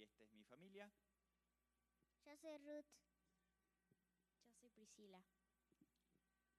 [0.00, 0.90] y esta es mi familia.
[2.24, 2.86] Yo soy Ruth.
[4.46, 5.22] Yo soy Priscila.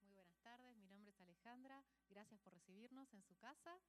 [0.04, 1.84] Muy buenas tardes, mi nombre es Alejandra.
[2.08, 3.80] Gracias por recibirnos en su casa.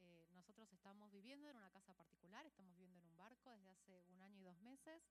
[0.00, 4.02] Eh, nosotros estamos viviendo en una casa particular, estamos viviendo en un barco desde hace
[4.08, 5.02] un año y dos meses.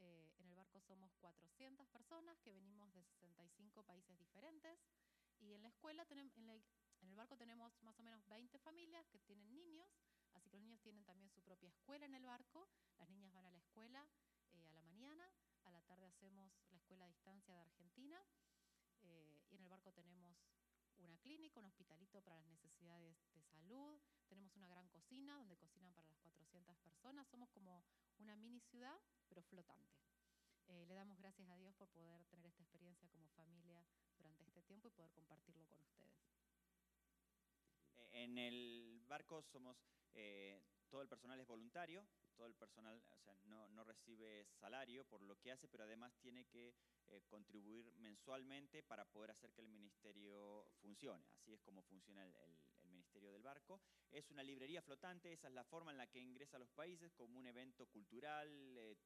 [0.00, 4.78] Eh, en el barco somos 400 personas que venimos de 65 países diferentes
[5.40, 9.18] y en la escuela, en, en el barco tenemos más o menos 20 familias que
[9.20, 9.88] tienen niños,
[10.54, 12.68] los niños tienen también su propia escuela en el barco.
[13.00, 14.06] Las niñas van a la escuela
[14.52, 15.28] eh, a la mañana,
[15.64, 18.24] a la tarde hacemos la escuela a distancia de Argentina
[19.02, 20.38] y en el barco tenemos
[20.98, 25.92] una clínica, un hospitalito para las necesidades de salud, tenemos una gran cocina donde cocinan
[25.92, 27.84] para las 400 personas, somos como
[28.18, 28.98] una mini ciudad,
[29.28, 29.98] pero flotante.
[30.68, 33.84] Eh, le damos gracias a Dios por poder tener esta experiencia como familia
[34.18, 36.14] durante este tiempo y poder compartirlo con ustedes.
[37.96, 39.76] Eh, en el barco somos,
[40.14, 45.04] eh, todo el personal es voluntario, todo el personal o sea, no, no recibe salario
[45.04, 46.74] por lo que hace, pero además tiene que
[47.08, 51.26] eh, contribuir mensualmente para poder hacer que el ministerio funcione.
[51.34, 52.32] Así es como funciona el,
[52.84, 53.80] ministerio del barco.
[54.10, 57.12] Es una librería flotante, esa es la forma en la que ingresa a los países,
[57.12, 58.96] como un evento cultural, eh,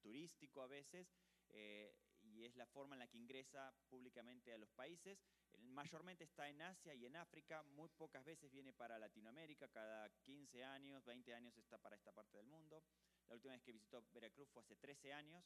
[0.00, 1.14] turístico a veces,
[1.48, 5.24] eh, y es la forma en la que ingresa públicamente a los países.
[5.68, 10.64] Mayormente está en Asia y en África, muy pocas veces viene para Latinoamérica, cada 15
[10.64, 12.82] años, 20 años está para esta parte del mundo.
[13.28, 15.44] La última vez que visitó Veracruz fue hace 13 años.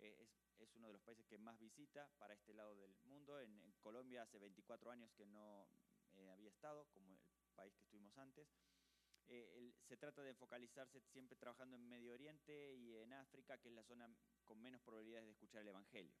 [0.00, 3.40] Eh, es, uno de los países que más visita para este lado del mundo.
[3.40, 5.66] En, Colombia hace 24 años que no
[6.14, 7.18] eh, había estado, como el
[7.54, 8.48] país que estuvimos antes.
[9.28, 13.74] Eh, se trata de focalizarse siempre trabajando en Medio Oriente y en África, que es
[13.74, 14.08] la zona
[14.44, 16.14] con menos probabilidades de escuchar el Evangelio.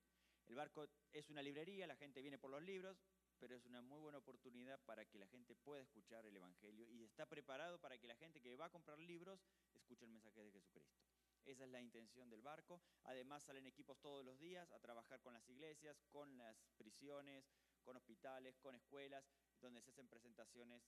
[0.46, 2.98] El barco es una librería, la gente viene por los libros,
[3.42, 7.02] pero es una muy buena oportunidad para que la gente pueda escuchar el Evangelio y
[7.02, 10.52] está preparado para que la gente que va a comprar libros escuche el mensaje de
[10.52, 11.02] Jesucristo.
[11.44, 12.80] Esa es la intención del barco.
[13.02, 17.50] Además salen equipos todos los días a trabajar con las iglesias, con las prisiones,
[17.82, 19.28] con hospitales, con escuelas,
[19.60, 20.84] donde se hacen presentaciones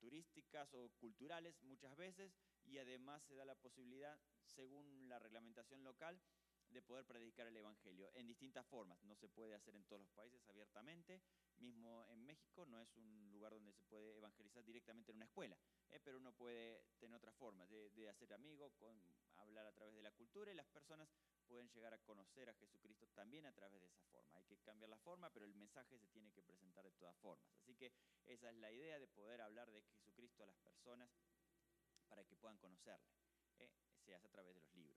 [0.00, 6.20] turísticas o culturales muchas veces y además se da la posibilidad, según la reglamentación local,
[6.72, 9.02] de poder predicar el Evangelio en distintas formas.
[9.04, 11.22] No se puede hacer en todos los países abiertamente,
[11.58, 15.56] mismo en México no es un lugar donde se puede evangelizar directamente en una escuela,
[15.90, 16.00] ¿eh?
[16.02, 18.72] pero uno puede tener otras formas de, hacer amigos,
[19.36, 21.08] hablar a través de la cultura y las personas
[21.46, 24.38] pueden llegar a conocer a Jesucristo también a través de esa forma.
[24.38, 27.52] Hay que cambiar la forma, pero el mensaje se tiene que presentar de todas formas.
[27.56, 27.92] Así que
[28.24, 31.10] esa es la idea de poder hablar de Jesucristo a las personas
[32.08, 33.12] para que puedan conocerle.
[33.58, 33.70] ¿eh?
[34.04, 34.91] Se hace a través de los libros,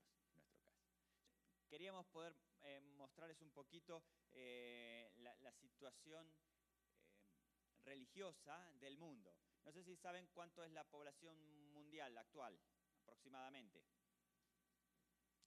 [1.66, 9.36] queríamos poder eh, mostrarles un poquito eh, la, situación eh, religiosa del mundo.
[9.64, 11.36] No sé si saben cuánto es la población
[11.72, 12.58] mundial actual,
[13.02, 13.84] aproximadamente.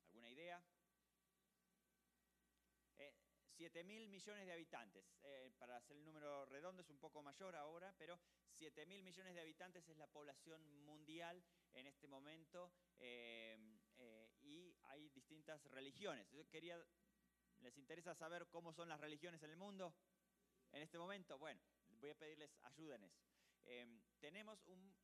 [0.07, 0.63] ¿Alguna idea?
[3.55, 5.05] 7 mil millones de habitantes.
[5.57, 8.17] para hacer el número redondo es un poco mayor ahora, pero
[8.57, 11.43] 7 mil millones de habitantes es la población mundial
[11.73, 12.71] en este momento
[14.49, 16.29] y hay distintas religiones.
[16.31, 16.77] Yo quería,
[17.59, 19.93] ¿les interesa saber cómo son las religiones en el mundo
[20.71, 21.37] en este momento?
[21.37, 21.61] Bueno,
[21.99, 23.21] voy a pedirles ayuda en eso.
[23.65, 24.95] Eh, tenemos un,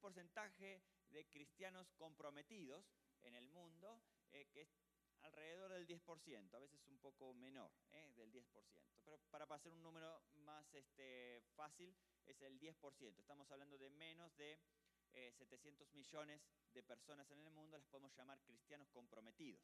[0.00, 0.80] porcentaje
[1.10, 2.84] de cristianos comprometidos
[3.22, 4.68] en el mundo que es
[5.22, 7.70] alrededor del 10%, a veces un poco menor
[8.16, 8.44] del 10%,
[9.04, 11.94] pero para pasar un número más este, fácil
[12.26, 14.58] es el 10%, estamos hablando de menos de
[15.12, 16.42] 700 eh, millones
[16.72, 19.60] de personas en el mundo, las podemos llamar cristianos comprometidos.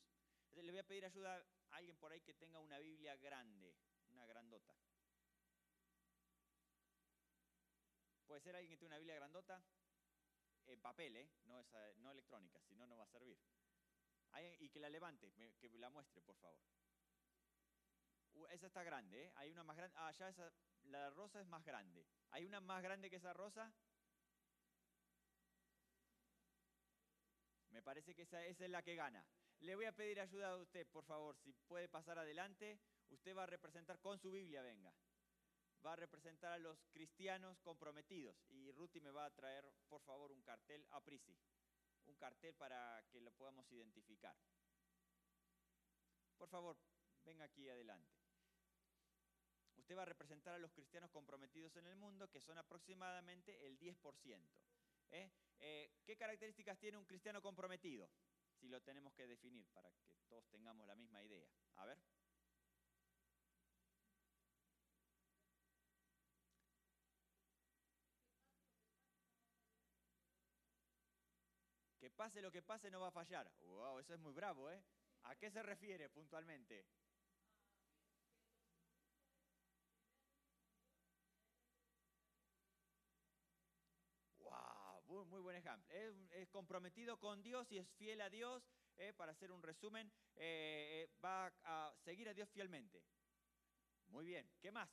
[0.52, 1.36] le voy a pedir ayuda
[1.70, 3.74] a alguien por ahí que tenga una Biblia grande,
[4.10, 4.74] una grandota.
[8.26, 9.62] ¿Puede ser alguien que tenga una Biblia grandota?
[10.66, 11.30] En papel, ¿eh?
[11.44, 11.64] no,
[11.96, 13.38] no electrónica, si no, no va a servir.
[14.58, 16.60] Y que la levante, que la muestre, por favor.
[18.34, 19.32] Uh, esa está grande, ¿eh?
[19.36, 19.96] Hay una más grande.
[19.98, 20.52] Ah, esa,
[20.84, 22.06] la rosa es más grande.
[22.30, 23.72] ¿Hay una más grande que esa rosa?
[27.78, 29.24] Me parece que esa, es la que gana.
[29.60, 32.80] Le voy a pedir ayuda a usted, por favor, si puede pasar adelante.
[33.08, 34.92] Usted va a representar con su Biblia, venga.
[35.86, 38.36] Va a representar a los cristianos comprometidos.
[38.48, 41.38] Y Ruti me va a traer, por favor, un cartel a Prisi.
[42.06, 44.34] Un cartel para que lo podamos identificar.
[46.36, 46.76] Por favor,
[47.24, 48.12] venga aquí adelante.
[49.76, 53.78] Usted va a representar a los cristianos comprometidos en el mundo, que son aproximadamente el
[53.78, 54.42] 10%.
[55.12, 55.30] ¿eh?
[55.60, 58.08] Eh, ¿Qué características tiene un cristiano comprometido?
[58.60, 61.48] Si lo tenemos que definir para que todos tengamos la misma idea.
[61.76, 61.98] A ver.
[71.98, 73.50] Que pase lo que pase, no va a fallar.
[73.60, 74.82] Wow, eso es muy bravo, ¿eh?
[75.24, 76.86] ¿A qué se refiere puntualmente?
[85.28, 85.94] Muy, buen ejemplo.
[85.94, 88.62] Es, es comprometido con Dios y es fiel a Dios.
[88.98, 93.00] eh, para hacer un resumen, eh, eh, va a seguir a Dios fielmente.
[94.08, 94.50] Muy bien.
[94.60, 94.90] ¿Qué más?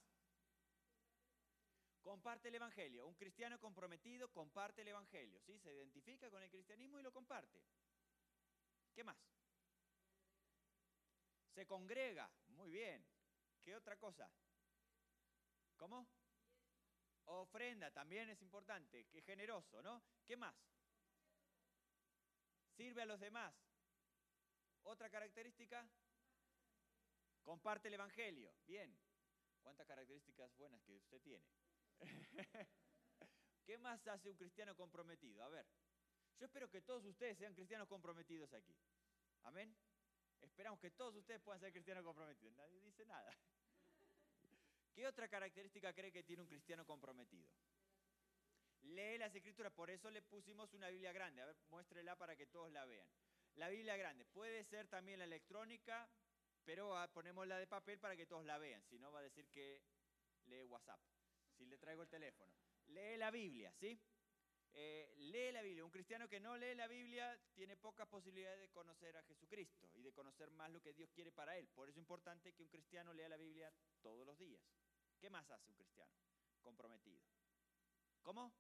[2.01, 3.07] Comparte el Evangelio.
[3.07, 5.41] Un cristiano comprometido comparte el Evangelio.
[5.41, 5.57] ¿sí?
[5.57, 7.63] Se identifica con el cristianismo y lo comparte.
[8.93, 9.17] ¿Qué más?
[11.55, 12.29] Se congrega.
[12.49, 13.03] Muy bien.
[13.63, 14.29] ¿Qué otra cosa?
[15.77, 16.07] ¿Cómo?
[17.25, 19.05] Ofrenda también es importante.
[19.05, 20.03] Qué generoso, ¿no?
[20.25, 20.55] ¿Qué más?
[22.75, 23.53] Sirve a los demás.
[24.83, 25.87] Otra característica.
[27.41, 28.53] Comparte el Evangelio.
[28.65, 28.95] Bien.
[29.61, 31.45] ¿Cuántas características buenas que usted tiene?
[33.65, 35.43] ¿Qué más hace un cristiano comprometido?
[35.43, 35.65] A ver,
[36.37, 38.77] yo espero que todos ustedes sean cristianos comprometidos aquí.
[39.43, 39.75] Amén.
[40.41, 42.55] Esperamos que todos ustedes puedan ser cristianos comprometidos.
[42.55, 43.35] Nadie dice nada.
[44.95, 47.51] ¿Qué otra característica cree que tiene un cristiano comprometido?
[48.83, 51.41] Lee las escrituras, por eso le pusimos una Biblia grande.
[51.41, 53.09] A ver, muéstrela para que todos la vean.
[53.55, 56.09] La Biblia grande puede ser también la electrónica,
[56.63, 58.81] pero ah, ponemos la de papel para que todos la vean.
[58.85, 59.81] Si no, va a decir que
[60.45, 61.01] lee WhatsApp
[61.57, 62.53] si le traigo el teléfono.
[62.87, 63.99] Lee la Biblia, ¿sí?
[64.73, 65.85] Eh, lee la Biblia.
[65.85, 70.03] Un cristiano que no lee la Biblia tiene pocas posibilidades de conocer a Jesucristo y
[70.03, 71.67] de conocer más lo que Dios quiere para él.
[71.69, 73.71] Por eso es importante que un cristiano lea la Biblia
[74.01, 74.61] todos los días.
[75.25, 76.13] ¿Qué más hace un cristiano
[76.61, 77.19] comprometido?
[78.21, 78.53] ¿Cómo?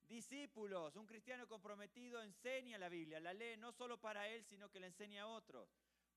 [0.00, 0.96] Discípulos.
[0.96, 4.88] Un cristiano comprometido enseña la Biblia, la lee no solo para él, sino que la
[4.88, 5.70] enseña a otros.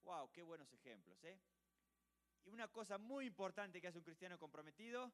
[0.05, 0.31] ¡Wow!
[0.31, 1.23] ¡Qué buenos ejemplos!
[1.23, 1.39] ¿eh?
[2.45, 5.13] Y una cosa muy importante que hace un cristiano comprometido,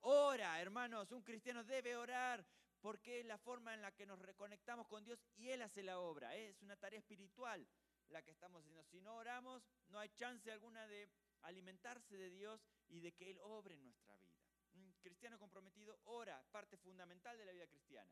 [0.00, 2.42] ora, hermanos, un cristiano debe orar
[2.80, 5.98] porque es la forma en la que nos reconectamos con Dios y Él hace la
[5.98, 6.34] obra.
[6.34, 6.48] ¿eh?
[6.48, 7.68] Es una tarea espiritual
[8.08, 8.82] la que estamos haciendo.
[8.84, 11.10] Si no oramos, no hay chance alguna de
[11.42, 14.36] alimentarse de Dios y de que Él obre en nuestra vida.
[14.74, 18.10] Un cristiano comprometido ora, parte fundamental de la vida cristiana.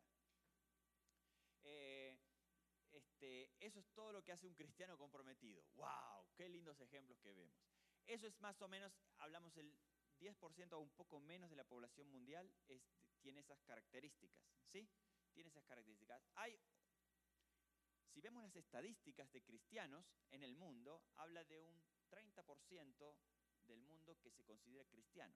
[1.62, 2.18] Eh,
[2.92, 5.64] este, eso es todo lo que hace un cristiano comprometido.
[5.74, 6.26] ¡Wow!
[6.34, 7.58] ¡Qué lindos ejemplos que vemos!
[8.06, 9.72] Eso es más o menos, hablamos el
[10.20, 12.50] 10% o un poco menos de la población mundial
[13.20, 14.88] tiene esas características, ¿sí?
[15.32, 16.22] Tiene esas características.
[16.34, 16.58] Hay,
[18.08, 23.14] si vemos las estadísticas de cristianos en el mundo, habla de un 30%
[23.66, 25.34] del mundo que se considera cristiano.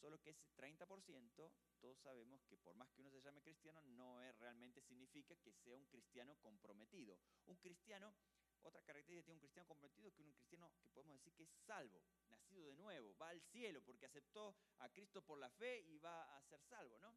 [0.00, 4.22] Solo que ese 30%, todos sabemos que por más que uno se llame cristiano, no
[4.22, 7.18] es, realmente significa que sea un cristiano comprometido.
[7.46, 8.14] Un cristiano
[8.62, 11.44] otra característica que tiene un cristiano comprometido es que un cristiano que podemos decir que
[11.44, 15.80] es salvo, nacido de nuevo, va al cielo porque aceptó a Cristo por la fe
[15.80, 17.16] y va a ser salvo, ¿no?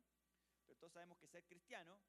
[0.65, 1.99] Pero todos sabemos que ser cristiano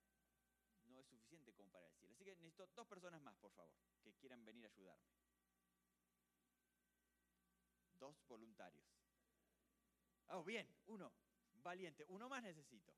[0.87, 2.15] no es suficiente como para el cielo.
[2.15, 3.73] Así que necesito dos personas más, por favor,
[4.03, 5.11] que quieran venir a ayudarme.
[8.03, 8.85] Dos voluntarios.
[10.31, 11.13] Oh, bien, uno,
[11.63, 12.05] valiente.
[12.09, 12.93] Uno más necesito.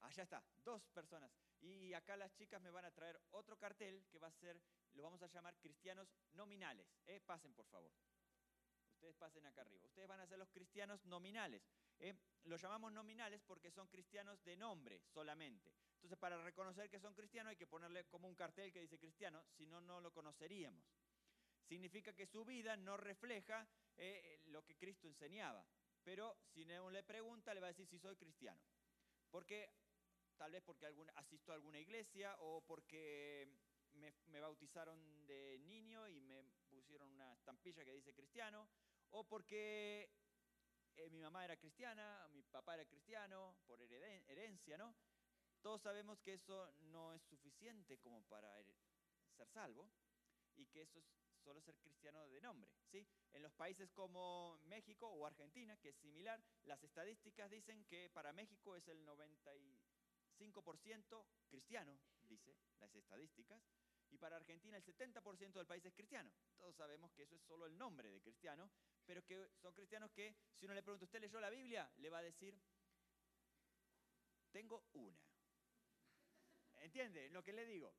[0.00, 1.30] Allá está, dos personas.
[1.60, 4.60] Y acá las chicas me van a traer otro cartel que va a ser,
[4.94, 6.88] lo vamos a llamar cristianos nominales.
[7.06, 7.20] ¿eh?
[7.20, 7.92] Pasen, por favor.
[8.94, 9.86] Ustedes pasen acá arriba.
[9.86, 11.62] Ustedes van a ser los cristianos nominales.
[12.00, 12.16] ¿eh?
[12.42, 15.72] Los llamamos nominales porque son cristianos de nombre solamente.
[15.94, 19.44] Entonces, para reconocer que son cristianos hay que ponerle como un cartel que dice cristiano,
[19.56, 20.84] si no, no lo conoceríamos.
[21.68, 25.66] Significa que su vida no refleja eh, lo que Cristo enseñaba.
[26.02, 28.62] Pero si uno le pregunta, le va a decir si soy cristiano.
[29.30, 29.72] Porque
[30.36, 33.48] tal vez porque algún, asisto a alguna iglesia o porque
[33.94, 38.68] me, me, bautizaron de niño y me pusieron una estampilla que dice cristiano,
[39.10, 40.10] o porque
[40.96, 44.94] eh, mi mamá era cristiana, mi papá era cristiano, por herencia, ¿no?
[45.60, 48.48] Todos sabemos que eso no es suficiente como para
[49.36, 49.90] ser salvo
[50.54, 53.06] y que eso es solo ser cristiano de nombre, ¿sí?
[53.32, 58.32] En los países como México o Argentina, que es similar, las estadísticas dicen que para
[58.32, 59.52] México es el 90
[60.38, 63.62] 5% cristiano, dice las estadísticas,
[64.10, 66.32] y para Argentina el 70% del país es cristiano.
[66.56, 68.68] Todos sabemos que eso es solo el nombre de cristiano,
[69.04, 71.90] pero que son cristianos que si uno le pregunta, ¿usted leyó la Biblia?
[71.98, 72.58] Le va a decir,
[74.50, 75.18] tengo una.
[76.78, 77.94] ¿Entiende lo que le digo?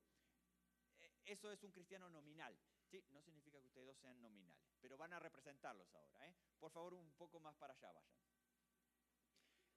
[1.25, 2.57] Eso es un cristiano nominal.
[2.87, 3.03] ¿Sí?
[3.09, 6.27] No significa que ustedes dos sean nominales, pero van a representarlos ahora.
[6.27, 6.33] ¿eh?
[6.59, 8.17] Por favor, un poco más para allá vayan.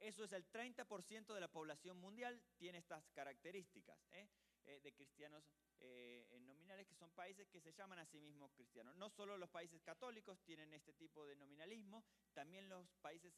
[0.01, 4.29] Eso es el 30% de la población mundial, tiene estas características ¿eh?
[4.65, 5.45] Eh, de cristianos
[5.81, 8.97] eh, nominales, que son países que se llaman a sí mismos cristianos.
[8.97, 12.03] No solo los países católicos tienen este tipo de nominalismo,
[12.33, 13.35] también los países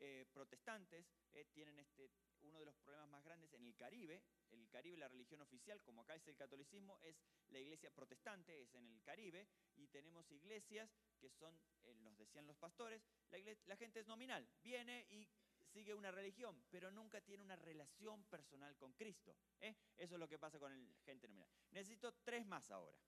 [0.00, 2.10] eh, protestantes eh, tienen este,
[2.42, 4.22] uno de los problemas más grandes en el Caribe.
[4.50, 7.16] El Caribe, la religión oficial, como acá es el catolicismo, es
[7.50, 9.46] la iglesia protestante, es en el Caribe,
[9.76, 14.06] y tenemos iglesias que son, eh, nos decían los pastores, la, igle- la gente es
[14.06, 15.28] nominal, viene y
[15.72, 19.36] sigue una religión, pero nunca tiene una relación personal con Cristo.
[19.60, 19.74] ¿eh?
[19.96, 21.50] Eso es lo que pasa con el gente nominal.
[21.70, 22.98] Necesito tres más ahora.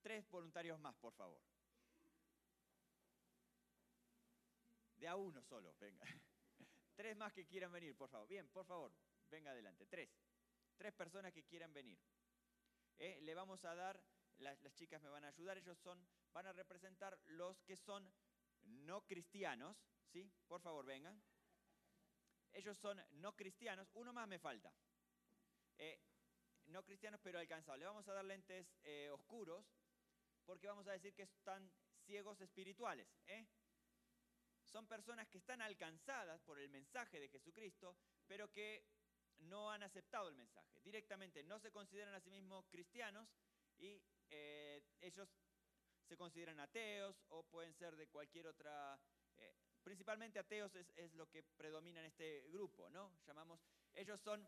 [0.00, 1.40] Tres voluntarios más, por favor.
[4.96, 6.04] De a uno solo, venga.
[6.96, 8.26] Tres más que quieran venir, por favor.
[8.26, 8.92] Bien, por favor,
[9.28, 9.86] venga adelante.
[9.86, 10.10] Tres.
[10.76, 11.98] Tres personas que quieran venir.
[12.98, 14.02] Eh, le vamos a dar,
[14.38, 18.10] las, chicas me van a ayudar, ellos son, van a representar los que son
[18.62, 19.76] no cristianos,
[20.12, 20.30] ¿sí?
[20.46, 21.22] Por favor, vengan.
[22.52, 24.72] Ellos son no cristianos, uno más me falta.
[25.76, 26.00] Eh,
[26.66, 27.78] no cristianos pero alcanzados.
[27.78, 29.66] Le vamos a dar lentes eh, oscuros
[30.44, 31.70] porque vamos a decir que están
[32.06, 33.08] ciegos espirituales.
[33.26, 33.46] ¿eh?
[34.66, 37.96] Son personas que están alcanzadas por el mensaje de Jesucristo,
[38.26, 38.84] pero que
[39.38, 40.80] no han aceptado el mensaje.
[40.82, 43.28] Directamente no se consideran a sí mismos cristianos
[43.78, 45.28] y eh, ellos
[46.02, 48.98] se consideran ateos o pueden ser de cualquier otra...
[49.36, 53.12] eh, principalmente ateos es, es lo que predomina en este grupo, ¿no?
[53.26, 53.60] Llamamos,
[53.94, 54.46] ellos son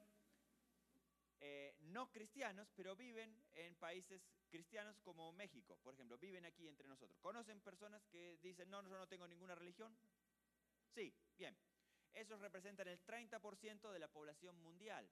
[1.40, 6.88] eh, no cristianos, pero viven en países cristianos como México, por ejemplo, viven aquí entre
[6.88, 7.18] nosotros.
[7.21, 9.97] ¿Conocen personas que dicen, no, yo no tengo ninguna religión?
[10.95, 11.57] Sí, bien.
[12.12, 15.09] Esos representan el 30% de la población mundial.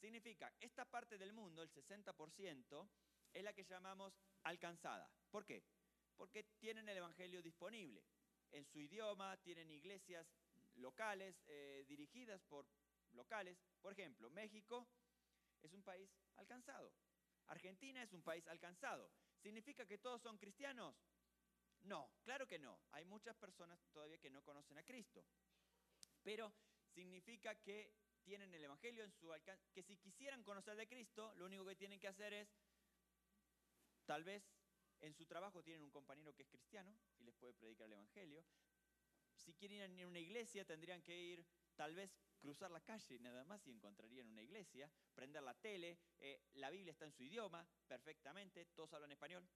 [0.00, 2.88] Significa, esta parte del mundo, el 60%,
[3.32, 5.10] es la que llamamos alcanzada.
[5.30, 5.62] ¿Por qué?
[6.16, 8.04] Porque tienen el Evangelio disponible
[8.52, 10.26] en su idioma, tienen iglesias
[10.76, 12.66] locales eh, dirigidas por
[13.12, 13.58] locales.
[13.80, 14.86] Por ejemplo, México
[15.66, 16.92] es un país alcanzado.
[17.46, 19.10] Argentina es un país alcanzado.
[19.36, 20.96] ¿Significa que todos son cristianos?
[21.82, 22.80] No, claro que no.
[22.92, 25.24] Hay muchas personas todavía que no conocen a Cristo.
[26.22, 26.52] Pero
[26.88, 27.92] significa que
[28.22, 31.76] tienen el Evangelio en su alcance, que si quisieran conocer de Cristo, lo único que
[31.76, 32.48] tienen que hacer es,
[34.06, 34.42] tal vez
[35.00, 38.42] en su trabajo tienen un compañero que es cristiano y les puede predicar el Evangelio.
[39.36, 42.10] Si quieren ir a una iglesia, tendrían que ir, tal vez,
[42.44, 46.90] cruzar la calle nada más y encontrarían una iglesia, prender la tele, eh, la Biblia
[46.92, 49.48] está en su idioma perfectamente, todos hablan español.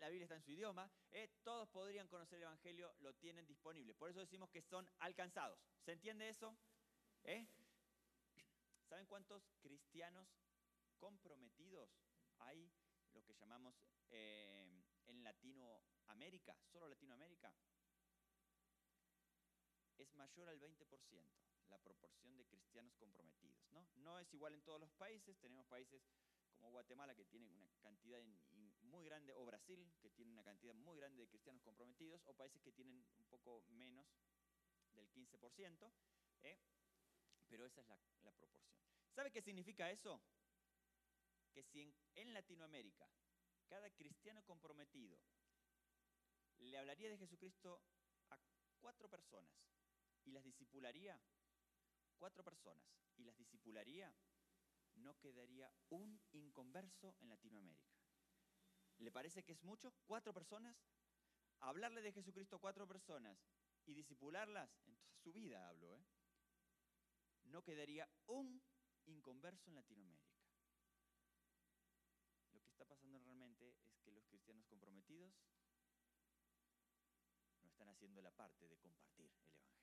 [0.00, 3.94] La Biblia está en su idioma, eh, todos podrían conocer el Evangelio, lo tienen disponible.
[3.94, 5.60] Por eso decimos que son alcanzados.
[5.84, 6.56] ¿Se entiende eso?
[7.22, 7.46] ¿Eh?
[8.88, 10.28] ¿Saben cuántos cristianos
[10.98, 11.88] comprometidos
[12.38, 12.68] hay,
[13.12, 13.76] lo que llamamos
[14.10, 14.66] eh,
[15.06, 17.54] en Latinoamérica, solo Latinoamérica?
[19.98, 20.78] Es mayor al 20%
[21.68, 23.60] la proporción de cristianos comprometidos.
[23.72, 23.86] ¿no?
[23.96, 26.02] no es igual en todos los países, tenemos países
[26.52, 28.20] como Guatemala que tienen una cantidad
[28.82, 32.60] muy grande, o Brasil que tiene una cantidad muy grande de cristianos comprometidos, o países
[32.62, 34.06] que tienen un poco menos
[34.94, 35.92] del 15%,
[36.42, 36.58] ¿eh?
[37.48, 38.80] pero esa es la, la proporción.
[39.14, 40.20] ¿Sabe qué significa eso?
[41.52, 43.08] Que si en, en Latinoamérica
[43.68, 45.18] cada cristiano comprometido
[46.58, 47.80] le hablaría de Jesucristo
[48.30, 48.38] a
[48.80, 49.52] cuatro personas
[50.24, 51.20] y las discipularía,
[52.16, 54.14] cuatro personas y las discipularía,
[54.94, 57.92] no quedaría un inconverso en Latinoamérica.
[58.98, 59.92] ¿Le parece que es mucho?
[60.06, 60.76] ¿Cuatro personas?
[61.60, 63.38] Hablarle de Jesucristo a cuatro personas
[63.86, 66.04] y disipularlas en toda su vida, hablo, ¿eh?
[67.44, 68.60] No quedaría un
[69.06, 70.36] inconverso en Latinoamérica.
[72.52, 75.32] Lo que está pasando realmente es que los cristianos comprometidos
[77.62, 79.77] no están haciendo la parte de compartir el Evangelio.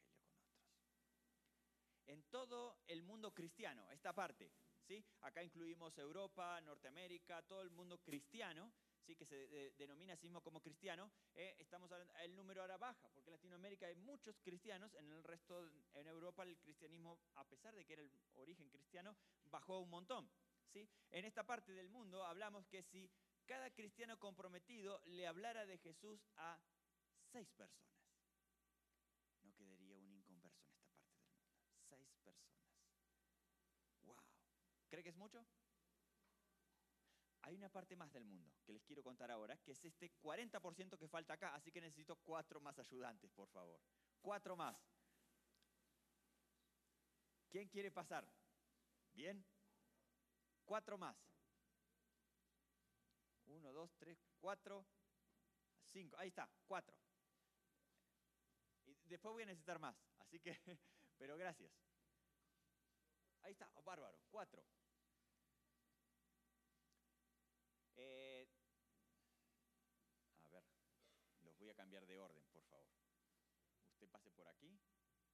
[2.08, 4.52] En todo el mundo cristiano, esta parte,
[4.88, 5.04] ¿sí?
[5.22, 8.72] Acá incluimos Europa, Norteamérica, todo el mundo cristiano,
[9.02, 9.16] ¿sí?
[9.16, 13.10] que se de- denomina a sí mismo como cristiano, eh, estamos el número ahora baja,
[13.10, 17.74] porque en Latinoamérica hay muchos cristianos, en el resto, en Europa el cristianismo, a pesar
[17.76, 20.30] de que era el origen cristiano, bajó un montón.
[20.72, 20.88] ¿sí?
[21.12, 23.10] En esta parte del mundo hablamos que si
[23.46, 26.60] cada cristiano comprometido le hablara de Jesús a
[27.32, 27.96] seis personas,
[29.44, 31.66] no quedaría un inconverso en esta parte del mundo.
[31.90, 32.56] Seis personas.
[34.04, 34.16] ¡Wow!
[34.96, 35.46] ¿Cree que es mucho?
[37.42, 40.98] Hay una parte más del mundo que les quiero contar ahora, que es este 40%
[40.98, 43.82] que falta acá, así que necesito cuatro más ayudantes, por favor.
[44.22, 44.82] Cuatro más.
[47.50, 48.26] ¿Quién quiere pasar?
[49.12, 49.46] ¿Bien?
[50.64, 51.18] Cuatro más.
[53.48, 54.86] Uno, dos, tres, cuatro,
[55.92, 56.16] cinco.
[56.18, 56.96] Ahí está, cuatro.
[58.86, 60.56] Y después voy a necesitar más, así que,
[61.18, 61.74] pero gracias.
[63.42, 64.64] Ahí está, bárbaro, cuatro.
[67.98, 68.48] Eh,
[70.44, 70.64] a ver,
[71.44, 72.88] los voy a cambiar de orden, por favor.
[73.92, 74.78] Usted pase por aquí,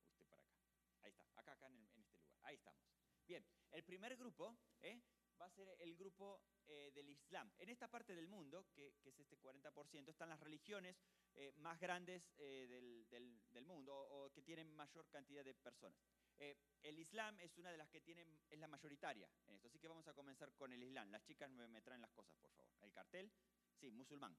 [0.09, 0.53] usted para acá.
[1.01, 2.37] Ahí está, acá, acá en, este lugar.
[2.43, 2.81] Ahí estamos.
[3.25, 5.01] Bien, el primer grupo ¿eh?
[5.39, 7.51] va a ser el grupo eh, del Islam.
[7.57, 11.01] En esta parte del mundo, que, es este 40%, están las religiones
[11.33, 15.99] eh, más grandes del, mundo o que tienen mayor cantidad de personas.
[16.41, 19.67] Eh, el Islam es una de las que tienen, es la mayoritaria en esto.
[19.67, 21.11] Así que vamos a comenzar con el Islam.
[21.11, 22.71] Las chicas me, traen las cosas, por favor.
[22.81, 23.31] El cartel,
[23.79, 24.35] sí, musulmán.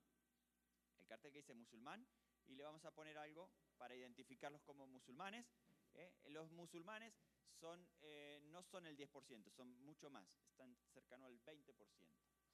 [0.99, 2.05] El cartel que dice musulmán
[2.49, 5.47] y le vamos a poner algo para identificarlos como musulmanes.
[5.95, 6.13] ¿eh?
[6.25, 7.15] Los musulmanes
[7.61, 11.73] son, eh, no son el 10%, son mucho más, están cercano al 20%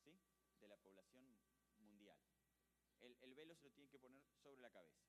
[0.05, 0.15] ¿sí?
[0.61, 1.25] de la población
[1.79, 2.19] mundial.
[3.01, 5.01] El velo se lo tienen que poner sobre la cabeza.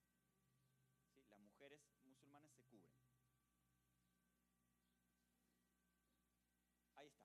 [1.12, 1.26] ¿sí?
[1.28, 2.90] Las mujeres musulmanas se cubren.
[7.00, 7.24] Ahí está.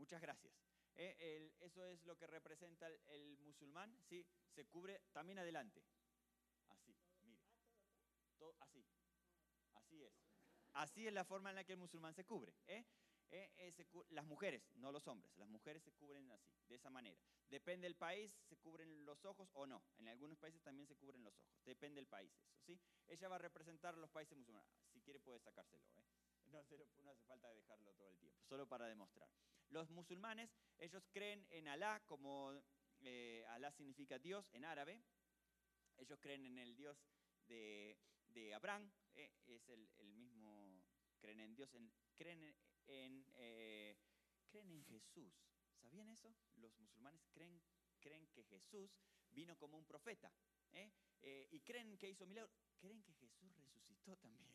[0.00, 0.54] Muchas gracias.
[0.96, 4.26] Eh, eso es lo que representa el, musulmán, ¿sí?
[4.48, 5.84] Se cubre también adelante.
[6.68, 7.44] Así, mire.
[8.60, 8.82] Así.
[9.74, 10.14] Así es.
[10.72, 12.54] Así es la forma en la que el musulmán se cubre.
[12.66, 12.86] ¿eh?
[13.30, 13.74] Eh,
[14.08, 15.36] las mujeres, no los hombres.
[15.36, 17.20] Las mujeres se cubren así, de esa manera.
[17.50, 19.84] Depende del país, se cubren los ojos o no.
[19.98, 21.60] En algunos países también se cubren los ojos.
[21.66, 22.80] Depende del país eso, ¿sí?
[23.06, 24.72] Ella va a representar los países musulmanes.
[24.94, 25.84] Si quiere puede sacárselo.
[26.46, 26.64] No,
[27.02, 29.28] no hace falta dejarlo todo el tiempo, solo para demostrar.
[29.70, 32.52] Los musulmanes, ellos creen en Alá, como
[33.02, 35.00] eh, Alá significa Dios en árabe.
[35.96, 36.98] Ellos creen en el Dios
[37.46, 37.96] de,
[38.28, 40.82] de Abraham, eh, es el, el mismo,
[41.20, 42.42] creen en Dios, en- creen
[42.86, 43.96] en, eh,
[44.48, 45.32] creen en Jesús.
[45.80, 46.34] ¿Sabían eso?
[46.56, 47.62] Los musulmanes creen,
[48.00, 48.90] creen que Jesús
[49.30, 50.32] vino como un profeta
[51.22, 52.52] y creen que hizo milagros.
[52.78, 54.50] Creen que Jesús resucitó también.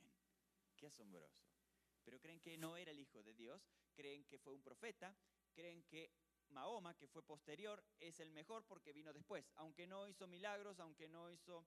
[0.75, 1.54] Qué asombroso.
[2.05, 5.13] Pero creen que no era el Hijo de Dios, creen que fue un profeta,
[5.53, 6.11] creen que
[6.49, 9.51] Mahoma, que fue posterior, es el mejor porque vino después.
[9.55, 11.65] Aunque no hizo milagros, aunque no hizo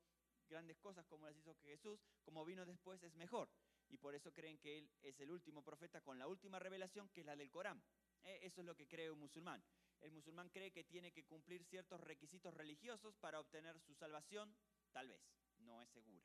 [0.49, 3.51] grandes cosas como las hizo Jesús, como vino después es mejor.
[3.89, 7.21] Y por eso creen que él es el último profeta con la última revelación, que
[7.21, 7.83] es la del Corán.
[8.23, 9.63] Eh, Eso es lo que cree un musulmán.
[10.01, 14.55] El musulmán cree que tiene que cumplir ciertos requisitos religiosos para obtener su salvación,
[14.93, 15.21] tal vez,
[15.59, 16.25] no es segura.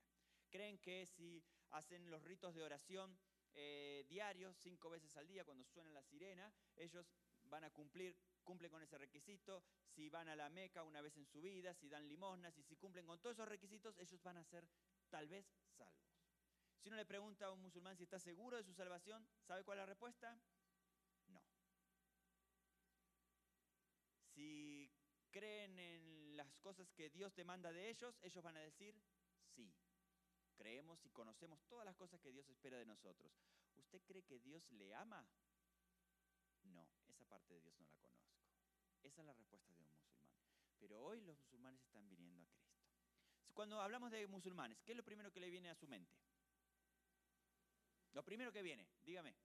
[0.49, 3.17] Creen que si hacen los ritos de oración
[3.53, 7.05] eh, diarios, cinco veces al día, cuando suena la sirena, ellos
[7.43, 9.63] van a cumplir, cumplen con ese requisito.
[9.87, 12.75] Si van a la Meca una vez en su vida, si dan limosnas y si
[12.75, 14.67] cumplen con todos esos requisitos, ellos van a ser
[15.09, 15.45] tal vez
[15.77, 16.13] salvos.
[16.79, 19.77] Si uno le pregunta a un musulmán si está seguro de su salvación, ¿sabe cuál
[19.77, 20.37] es la respuesta?
[21.27, 21.41] No.
[24.33, 24.91] Si
[25.31, 28.99] creen en las cosas que Dios demanda de ellos, ellos van a decir.
[30.63, 33.33] Creemos y conocemos todas las cosas que Dios espera de nosotros.
[33.75, 35.27] ¿Usted cree que Dios le ama?
[36.63, 38.31] No, esa parte de Dios no la conozco.
[39.03, 40.31] Esa es la respuesta de un musulmán.
[40.79, 42.79] Pero hoy los musulmanes están viniendo a Cristo.
[43.53, 46.15] Cuando hablamos de musulmanes, ¿qué es lo primero que le viene a su mente?
[48.13, 49.35] Lo primero que viene, dígame.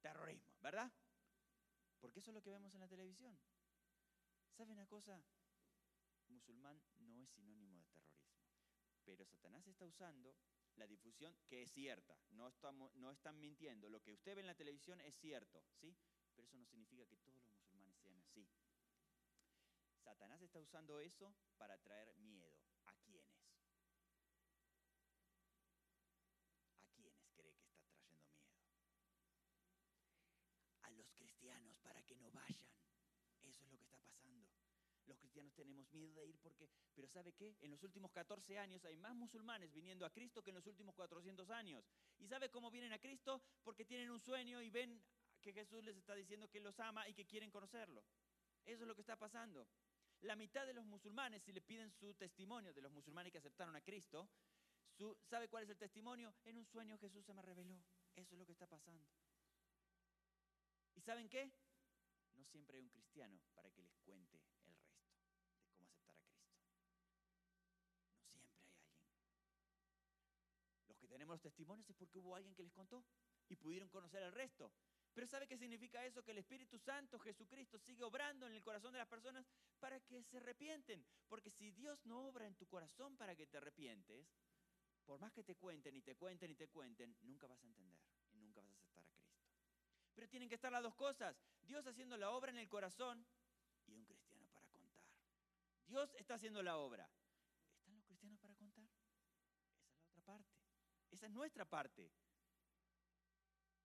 [0.00, 0.92] Terrorismo, ¿verdad?
[1.98, 3.36] Porque eso es lo que vemos en la televisión.
[4.56, 5.20] ¿Sabe una cosa?
[6.28, 8.41] Musulmán no es sinónimo de terrorismo.
[9.04, 10.34] Pero Satanás está usando
[10.76, 12.16] la difusión que es cierta.
[12.30, 13.88] No, están mintiendo.
[13.88, 15.94] Lo que usted ve en la televisión es cierto, ¿sí?
[16.34, 18.48] Pero eso no significa que todos los musulmanes sean así.
[20.02, 22.58] Satanás está usando eso para traer miedo.
[22.86, 23.42] ¿A quiénes?
[26.80, 28.56] ¿A quiénes cree que está trayendo miedo?
[30.82, 32.66] A los cristianos para que no vayan.
[33.42, 34.48] Eso es lo que está pasando.
[35.06, 37.56] Los cristianos tenemos miedo de ir porque, pero ¿sabe qué?
[37.60, 40.94] En los últimos 14 años hay más musulmanes viniendo a Cristo que en los últimos
[40.94, 41.84] 400 años.
[42.18, 43.42] ¿Y sabe cómo vienen a Cristo?
[43.64, 45.02] Porque tienen un sueño y ven
[45.40, 48.04] que Jesús les está diciendo que los ama y que quieren conocerlo.
[48.64, 49.66] Eso es lo que está pasando.
[50.20, 53.74] La mitad de los musulmanes, si le piden su testimonio, de los musulmanes que aceptaron
[53.74, 54.28] a Cristo,
[55.24, 56.32] ¿sabe cuál es el testimonio?
[56.44, 57.82] En un sueño Jesús se me reveló.
[58.14, 59.04] Eso es lo que está pasando.
[60.94, 61.50] ¿Y saben qué?
[62.36, 66.22] No siempre hay un cristiano para que les cuente el resto de cómo aceptar a
[66.22, 66.54] Cristo.
[66.70, 67.66] No siempre hay alguien.
[70.86, 73.04] Los que los testimonios es porque hubo alguien que les contó
[73.48, 74.72] y pudieron conocer el resto.
[75.14, 76.22] Pero ¿sabe qué significa eso?
[76.22, 79.46] Que el Espíritu Santo, Jesucristo, sigue obrando en el corazón de las personas
[79.78, 81.04] para que se arrepienten.
[81.28, 84.26] Porque si Dios no obra en tu corazón para que te arrepientes,
[85.04, 88.00] por más que te cuenten y te cuenten y te cuenten, nunca vas a entender
[88.32, 89.42] y nunca vas a aceptar a Cristo.
[90.14, 91.36] Pero tienen que estar las dos cosas.
[91.62, 93.26] Dios haciendo la obra en el corazón
[93.86, 95.04] y un cristiano para contar.
[95.86, 97.10] Dios está haciendo la obra.
[97.76, 98.84] ¿Están los cristianos para contar?
[98.84, 100.52] Esa es la otra parte.
[101.22, 102.10] Esa es nuestra parte.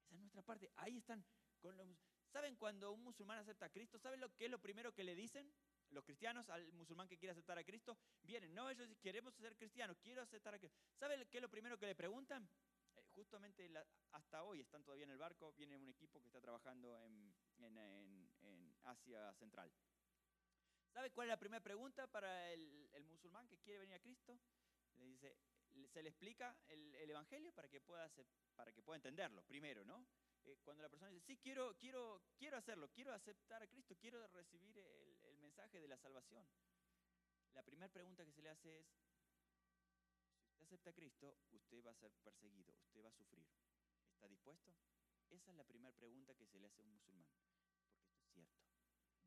[0.08, 0.71] Esa es nuestra parte.
[0.78, 1.23] Ahí están.
[1.62, 1.88] Con los,
[2.32, 4.00] ¿Saben cuando un musulmán acepta a Cristo?
[4.00, 5.54] ¿Saben lo que es lo primero que le dicen?
[5.91, 9.95] los cristianos al musulmán que quiere aceptar a Cristo, vienen, no, ellos queremos ser cristianos,
[10.04, 10.78] quiero aceptar a Cristo.
[11.00, 12.50] ¿Sabe qué es lo primero que le preguntan?
[12.95, 13.71] Eh, justamente
[14.12, 17.78] hasta hoy están todavía en el barco, viene un equipo que está trabajando en, en-
[17.78, 19.71] en- en Asia Central.
[20.91, 24.38] ¿Sabe cuál es la primera pregunta para el, el musulmán que quiere venir a Cristo?
[24.97, 25.38] Le dice,
[25.86, 28.10] se le explica el, el Evangelio para que, pueda,
[28.56, 30.06] para que pueda entenderlo primero, ¿no?
[30.46, 34.26] Eh, cuando la persona dice, sí, quiero, quiero, quiero hacerlo, quiero aceptar a Cristo, quiero
[34.28, 36.48] recibir el, el mensaje de la salvación.
[37.54, 38.88] La primera pregunta que se le hace es,
[40.40, 43.46] si usted acepta a Cristo, usted va a ser perseguido, usted va a sufrir.
[44.13, 44.74] ¿Está dispuesto?
[45.30, 47.30] Esa es la primera pregunta que se le hace a un musulmán.
[48.00, 48.58] Porque esto es cierto.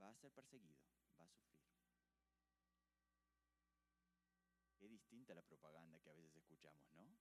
[0.01, 0.81] Va a ser perseguido,
[1.19, 1.61] va a sufrir.
[5.11, 7.19] Distinta la propaganda que a veces escuchamos, ¿no?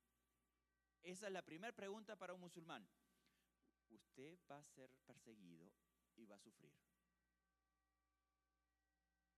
[1.02, 2.88] Esa es la primera pregunta para un musulmán.
[3.90, 5.74] Usted va a ser perseguido
[6.16, 6.72] y va a sufrir.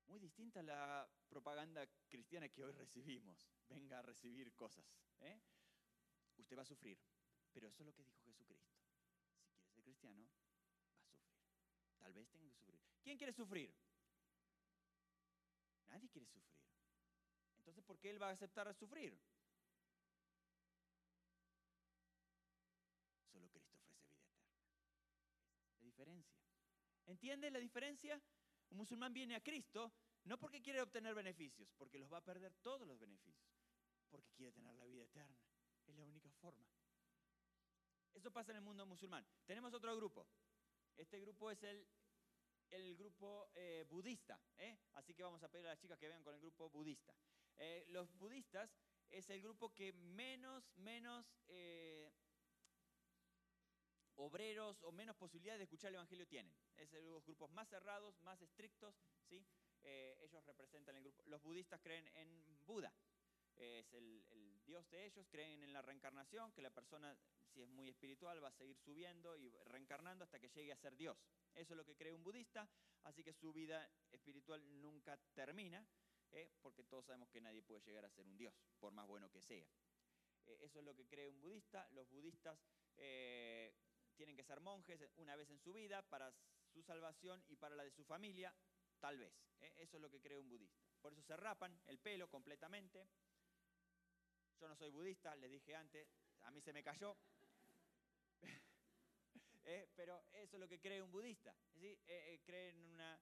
[0.08, 3.48] Muy distinta a la propaganda cristiana que hoy recibimos.
[3.70, 4.86] Venga a recibir cosas.
[5.22, 5.40] ¿eh?
[6.36, 7.00] Usted va a sufrir.
[7.54, 8.76] Pero eso es lo que dijo Jesucristo.
[9.48, 10.60] Si quiere ser cristiano, va a sufrir.
[12.00, 12.82] Tal vez tenga que sufrir.
[13.02, 13.74] ¿Quién quiere sufrir?
[15.88, 16.61] Nadie quiere sufrir.
[17.62, 19.18] Entonces, ¿por qué él va a aceptar sufrir?
[23.32, 24.66] Solo Cristo ofrece vida eterna.
[25.78, 26.42] La diferencia.
[27.06, 28.22] ¿Entiende la diferencia?
[28.72, 29.94] Un musulmán viene a Cristo
[30.24, 33.52] no porque quiere obtener beneficios, porque los va a perder todos los beneficios,
[34.10, 35.38] porque quiere tener la vida eterna.
[35.88, 36.68] Es la única forma.
[38.14, 39.26] Eso pasa en el mundo musulmán.
[39.46, 40.28] Tenemos otro grupo.
[40.96, 41.88] Este grupo es el,
[42.70, 44.40] el grupo eh, budista.
[44.58, 44.78] ¿eh?
[44.94, 47.16] Así que vamos a pedir a las chicas que vean con el grupo budista.
[47.64, 48.76] Eh, los budistas
[49.12, 52.12] es el grupo que menos, menos eh,
[54.16, 56.52] obreros o menos posibilidades de escuchar el Evangelio tienen.
[56.76, 58.96] Es de los grupos más cerrados, más estrictos,
[59.30, 59.46] ¿sí?
[59.84, 61.22] Eh, ellos representan el grupo.
[61.28, 62.92] Los budistas creen en Buda,
[63.58, 67.16] es el, el dios de ellos, creen en la reencarnación, que la persona,
[67.54, 70.98] si es muy espiritual, va a seguir subiendo y reencarnando hasta que llegue a ser
[70.98, 71.24] Dios.
[71.54, 72.68] Eso es lo que cree un budista,
[73.04, 75.86] así que su vida espiritual nunca termina,
[76.32, 76.50] ¿eh?
[76.62, 79.42] porque todos sabemos que nadie puede llegar a ser un Dios, por más bueno que
[79.42, 79.66] sea.
[80.46, 81.88] Eh, eso es lo que cree un budista.
[81.92, 82.60] Los budistas
[82.98, 83.74] eh,
[84.16, 86.34] tienen que ser monjes una vez en su vida para
[86.72, 88.56] su salvación y para la de su familia,
[89.00, 89.34] tal vez.
[89.60, 89.74] ¿eh?
[89.78, 90.82] Eso es lo que cree un budista.
[91.02, 93.08] Por eso se rapan el pelo completamente.
[94.60, 96.08] Yo no soy budista, les dije antes,
[96.42, 97.18] a mí se me cayó.
[99.96, 101.56] Pero eso es lo que cree un budista.
[101.74, 101.88] ¿sí?
[101.88, 103.20] Eh, eh, cree en una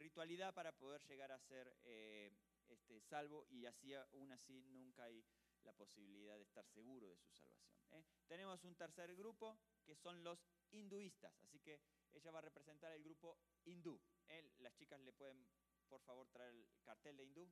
[0.00, 2.32] ritualidad para poder llegar a ser eh,
[2.68, 5.24] este, salvo y así aún así nunca hay
[5.62, 7.82] la posibilidad de estar seguro de su salvación.
[7.92, 8.02] ¿eh?
[8.26, 10.38] Tenemos un tercer grupo que son los
[10.70, 11.80] hinduistas, así que
[12.12, 14.00] ella va a representar el grupo hindú.
[14.28, 14.50] ¿eh?
[14.58, 15.46] Las chicas le pueden,
[15.88, 17.50] por favor, traer el cartel de hindú.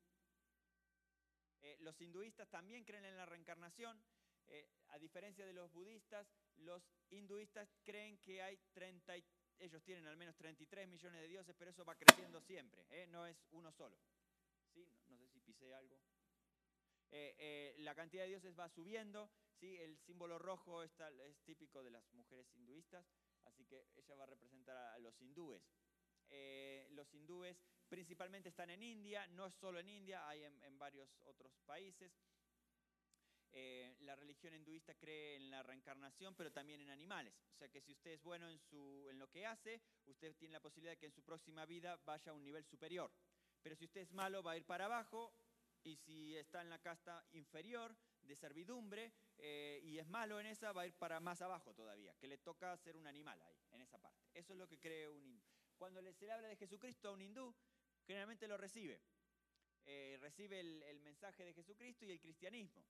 [1.81, 4.01] Los hinduistas también creen en la reencarnación.
[4.89, 9.25] A diferencia de los budistas, los hinduistas creen que hay 30, y-
[9.59, 13.07] ellos tienen al menos 33 millones de dioses, pero eso va creciendo siempre, ¿eh?
[13.07, 14.01] no es uno solo.
[14.75, 14.95] ¿Sí?
[15.07, 16.03] No, sé si pisé algo.
[17.11, 19.77] Eh, eh, la cantidad de dioses va subiendo, ¿sí?
[19.79, 23.07] el símbolo rojo está- es típico de las mujeres hinduistas,
[23.43, 25.73] así que ella va a representar a los hindúes.
[26.29, 30.79] Eh, los hindúes principalmente están en India, no es solo en India, hay en, en
[30.79, 32.13] varios otros países.
[33.53, 37.35] Eh, la religión hinduista cree en la reencarnación, pero también en animales.
[37.55, 40.53] O sea que si usted es bueno en, su, en lo que hace, usted tiene
[40.53, 43.11] la posibilidad de que en su próxima vida vaya a un nivel superior.
[43.63, 45.35] Pero si usted es malo, va a ir para abajo,
[45.83, 50.73] y si está en la casta inferior de servidumbre eh, y es malo en esa,
[50.73, 53.81] va a ir para más abajo todavía, que le toca ser un animal ahí, en
[53.81, 54.27] esa parte.
[54.35, 55.43] Eso es lo que cree un hindú.
[55.77, 57.55] Cuando se le habla de Jesucristo a un hindú,
[58.07, 59.01] generalmente lo recibe.
[59.85, 62.85] Eh, recibe el, el mensaje de Jesucristo y el cristianismo.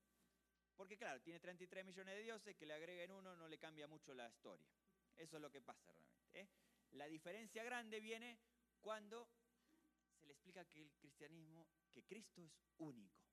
[0.78, 4.14] Porque claro, tiene 33 millones de dioses, que le agreguen uno no le cambia mucho
[4.14, 4.70] la historia.
[5.16, 6.40] Eso es lo que pasa realmente.
[6.40, 6.48] ¿eh?
[6.92, 8.38] La diferencia grande viene
[8.80, 9.28] cuando
[10.20, 13.24] se le explica que el cristianismo, que Cristo es único.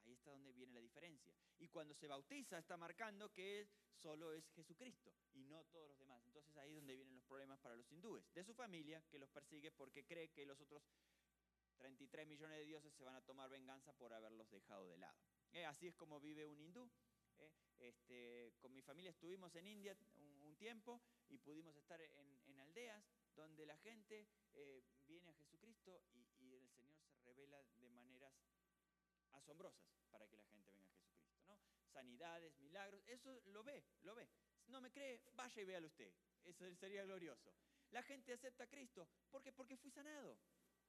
[0.00, 1.34] Ahí está donde viene la diferencia.
[1.58, 5.98] Y cuando se bautiza está marcando que él solo es Jesucristo y no todos los
[5.98, 6.24] demás.
[6.24, 9.28] Entonces ahí es donde vienen los problemas para los hindúes, de su familia que los
[9.28, 10.82] persigue porque cree que los otros
[11.76, 15.20] 33 millones de dioses se van a tomar venganza por haberlos dejado de lado.
[15.52, 16.90] Eh, así es como vive un hindú.
[17.38, 17.50] eh.
[17.78, 23.66] Este, con mi familia estuvimos en India un, tiempo y pudimos estar en, aldeas donde
[23.66, 28.32] la gente eh, viene a Jesucristo y, el Señor se revela de maneras
[29.32, 31.58] asombrosas para que la gente venga a Jesucristo, ¿no?
[31.92, 34.28] Sanidades, milagros, eso lo ve, lo ve.
[34.68, 36.12] No me cree, vaya y véalo usted.
[36.44, 37.52] Eso sería glorioso.
[37.90, 39.52] La gente acepta a Cristo, ¿por qué?
[39.52, 40.38] Porque fui sanado.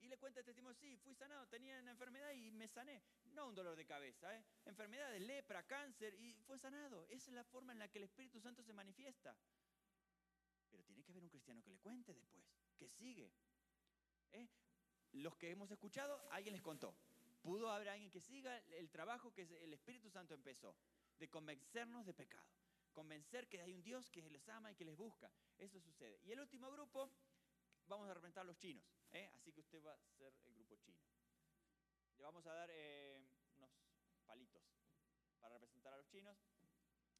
[0.03, 3.01] Y le cuenta el testimonio, sí, fui sanado, tenía una enfermedad y me sané.
[3.31, 4.43] No un dolor de cabeza, ¿eh?
[4.65, 7.05] enfermedades, lepra, cáncer, y fue sanado.
[7.07, 9.33] Esa es la forma en la que el Espíritu Santo se manifiesta.
[10.69, 12.43] Pero tiene que haber un cristiano que le cuente después,
[12.77, 13.31] que sigue.
[14.33, 14.49] ¿eh?
[15.13, 16.93] Los que hemos escuchado, alguien les contó.
[17.41, 20.75] Pudo haber alguien que siga el trabajo que el Espíritu Santo empezó,
[21.17, 22.49] de convencernos de pecado,
[22.91, 25.31] convencer que hay un Dios que les ama y que les busca.
[25.57, 26.19] Eso sucede.
[26.23, 27.09] Y el último grupo,
[27.87, 29.29] vamos a representar a los chinos, ¿eh?
[29.33, 30.99] así que usted va a ser el grupo chino.
[32.17, 33.21] Le vamos a dar eh,
[33.57, 33.71] unos
[34.25, 34.63] palitos
[35.39, 36.37] para representar a los chinos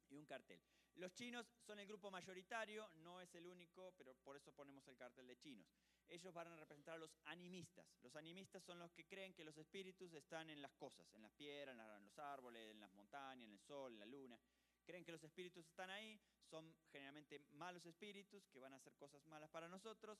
[0.08, 0.60] y un cartel.
[0.96, 4.96] Los chinos son el grupo mayoritario, no es el único, pero por eso ponemos el
[4.96, 5.66] cartel de chinos.
[6.06, 7.86] Ellos van a representar a los animistas.
[8.02, 11.32] Los animistas son los que creen que los espíritus están en las cosas, en las
[11.32, 14.38] piedras, en los árboles, en las montañas, en el sol, en la luna.
[14.84, 19.26] Creen que los espíritus están ahí, son generalmente malos espíritus que van a hacer cosas
[19.26, 20.18] malas para nosotros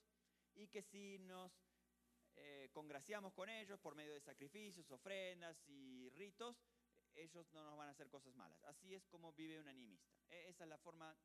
[0.54, 1.52] y que si nos
[2.36, 6.56] eh, congraciamos con ellos por medio de sacrificios, ofrendas y ritos,
[7.14, 8.62] ellos no nos van a hacer cosas malas.
[8.64, 10.12] Así es como vive un animista.
[10.30, 11.16] E, esa es la forma,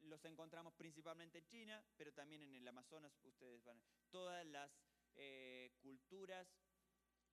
[0.00, 4.70] los encontramos principalmente en China, pero también en el Amazonas, ustedes van, todas las
[5.14, 6.48] eh, culturas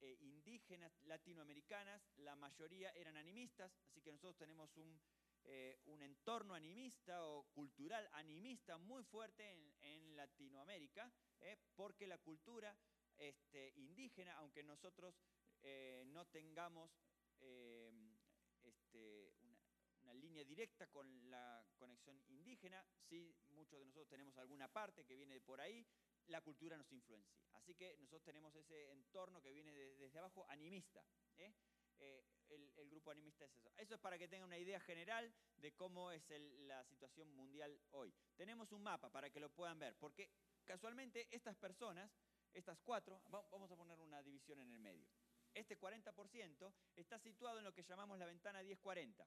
[0.02, 5.00] eh, indígenas latinoamericanas, la mayoría eran animistas, así que nosotros tenemos un,
[5.46, 9.75] eh, un entorno animista o cultural animista muy fuerte en,
[10.16, 11.12] Latinoamérica,
[11.76, 12.76] porque la cultura
[13.18, 15.16] este, indígena, aunque nosotros
[16.08, 16.92] no tengamos
[17.42, 18.18] Em,
[18.64, 19.34] este,
[20.02, 25.16] una, línea directa con la conexión indígena, sí, muchos de nosotros tenemos alguna parte que
[25.16, 25.86] viene de por ahí,
[26.28, 27.38] la cultura nos influencia.
[27.52, 31.04] Así que nosotros tenemos ese entorno que viene desde abajo, animista.
[32.00, 32.24] ¿Eh?
[32.50, 33.72] El, grupo animista es eso.
[33.78, 38.14] Eso es para que tengan una idea general de cómo es la situación mundial hoy.
[38.36, 40.32] Tenemos un mapa para que lo puedan ver, porque
[40.64, 42.10] casualmente estas personas,
[42.54, 45.08] estas cuatro, vamos a poner una división en el medio
[45.56, 49.26] este 40% está situado en lo que llamamos la ventana 1040,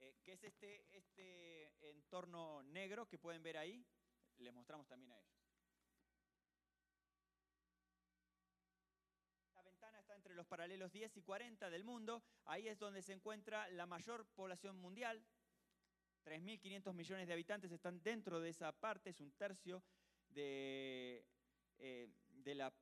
[0.00, 3.84] eh, que es este, este entorno negro que pueden ver ahí.
[4.36, 5.37] Les mostramos también a ellos.
[10.38, 12.22] Los paralelos 10 y 40 del mundo.
[12.44, 15.22] Ahí es donde se encuentra la mayor población mundial.
[16.24, 19.82] 3.500 millones de habitantes están dentro de esa parte, es un tercio
[20.28, 21.26] de,
[21.78, 22.72] eh, de la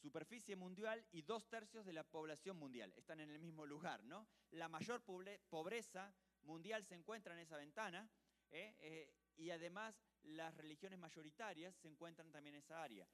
[0.00, 2.92] superficie mundial y dos tercios de la población mundial.
[2.96, 4.26] Están en el mismo lugar, ¿no?
[4.52, 8.08] La mayor pobreza mundial se encuentra en esa ventana
[8.50, 8.74] ¿eh?
[8.78, 13.06] Eh, y además las religiones mayoritarias se encuentran también en esa área.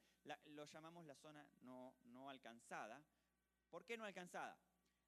[0.47, 3.03] lo llamamos la zona no, no alcanzada.
[3.73, 4.61] ¿Por qué no alcanzada?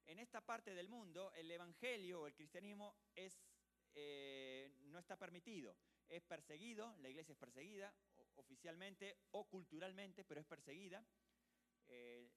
[0.07, 2.95] En esta parte del mundo el evangelio o el cristianismo
[3.93, 5.77] eh, no está permitido.
[6.09, 7.93] Es perseguido, la iglesia es perseguida
[8.37, 11.05] oficialmente o culturalmente, pero es perseguida.
[11.85, 12.27] Eh,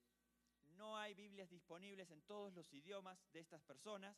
[0.77, 4.14] no hay Biblias disponibles en todos los idiomas de estas personas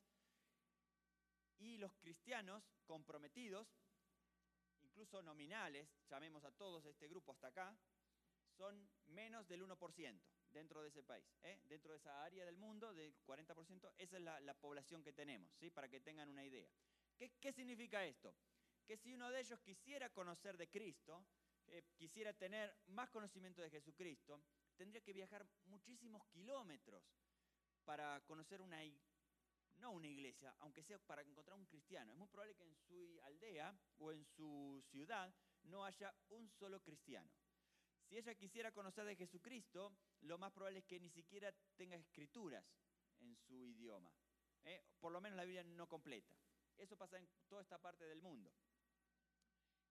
[1.59, 3.69] y los cristianos comprometidos,
[4.83, 7.79] incluso nominales, llamemos a todos este grupo hasta acá,
[8.57, 11.25] son menos del 1% dentro de ese país.
[11.43, 11.61] ¿eh?
[11.69, 15.71] Dentro de esa área del mundo, del 40%, esa es la, población que tenemos, ¿sí?
[15.71, 16.71] para que tengan una idea.
[17.17, 18.35] ¿Qué, significa esto?
[18.87, 21.25] Que si uno de ellos quisiera conocer de Cristo,
[21.69, 24.43] eh, quisiera tener más conocimiento de Jesucristo,
[24.77, 27.05] tendría que viajar muchísimos kilómetros
[27.85, 28.79] para conocer una,
[29.77, 32.13] no una iglesia, aunque sea para encontrar un cristiano.
[32.13, 35.33] Es muy probable que en su aldea o en su ciudad
[35.65, 37.31] no haya un solo cristiano.
[38.11, 39.93] Si ella quisiera conocer de Jesucristo,
[40.23, 42.65] lo más probable es que ni siquiera tenga escrituras
[43.21, 44.13] en su idioma.
[44.65, 44.83] ¿eh?
[44.99, 46.35] Por lo menos la Biblia no completa.
[46.77, 48.53] Eso pasa en toda esta parte del mundo.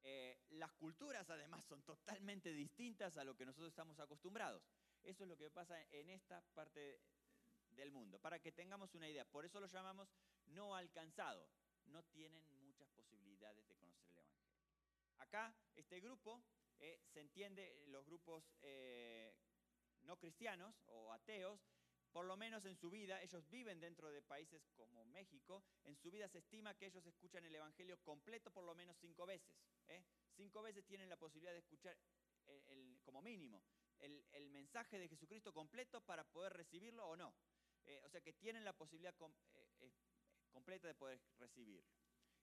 [0.03, 4.67] Eh, las culturas además son totalmente distintas a lo que nosotros estamos acostumbrados.
[5.01, 6.99] Eso es lo que pasa en esta parte
[7.69, 9.23] del mundo, para que tengamos una idea.
[9.23, 10.13] Por eso lo llamamos
[10.47, 11.47] no alcanzado.
[11.85, 14.75] No tienen muchas posibilidades de conocer el Evangelio.
[15.19, 16.43] Acá, este grupo,
[16.79, 19.33] eh, se entiende, los grupos eh,
[20.01, 21.59] no cristianos o ateos,
[22.11, 26.09] por lo menos en su vida, ellos viven dentro de países como México, en su
[26.09, 29.55] vida se estima que ellos escuchan el Evangelio completo por lo menos cinco veces.
[29.87, 30.03] ¿eh?
[30.35, 31.95] Cinco veces tienen la posibilidad de escuchar
[33.03, 33.63] como mínimo
[33.99, 37.33] el, mensaje de Jesucristo completo para poder recibirlo o no.
[37.85, 39.15] Eh, o sea que tienen la posibilidad
[39.79, 39.91] eh,
[40.51, 41.91] completa de poder recibirlo.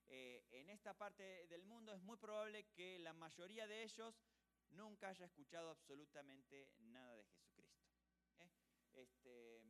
[0.09, 4.23] En esta parte del mundo es muy probable que la mayoría de ellos
[4.71, 7.87] nunca haya escuchado absolutamente nada de Jesucristo.
[8.93, 9.63] Este,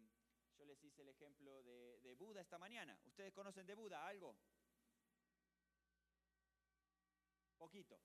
[0.56, 2.98] yo les hice el ejemplo de, Buda esta mañana.
[3.04, 4.36] ¿Ustedes conocen de Buda algo?
[7.58, 8.00] Poquito.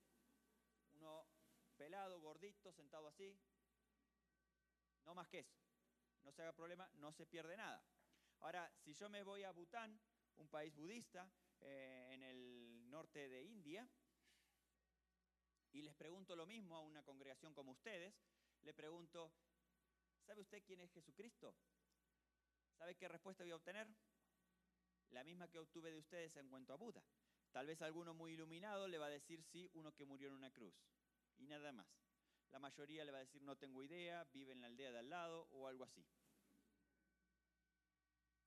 [0.94, 1.28] Uno
[1.78, 3.38] pelado, gordito, sentado así.
[5.06, 5.56] No más que eso.
[6.24, 7.84] No se haga problema, no se pierde nada.
[8.41, 10.00] Ahora, si yo me voy a Bután,
[10.38, 13.88] un país budista eh, en el norte de India,
[15.74, 18.13] y les pregunto lo mismo a una congregación como ustedes,
[18.62, 19.32] le pregunto,
[20.26, 21.56] ¿sabe usted quién es Jesucristo?
[22.78, 23.88] ¿Sabe qué respuesta voy a obtener?
[25.12, 27.04] La misma que obtuve de ustedes en cuanto a Buda.
[27.52, 30.52] Tal vez alguno muy iluminado le va a decir sí, uno que murió en una
[30.52, 30.74] cruz.
[31.38, 31.88] Y nada más.
[32.50, 35.10] La mayoría le va a decir no tengo idea, vive en la aldea de al
[35.10, 36.06] lado o algo así.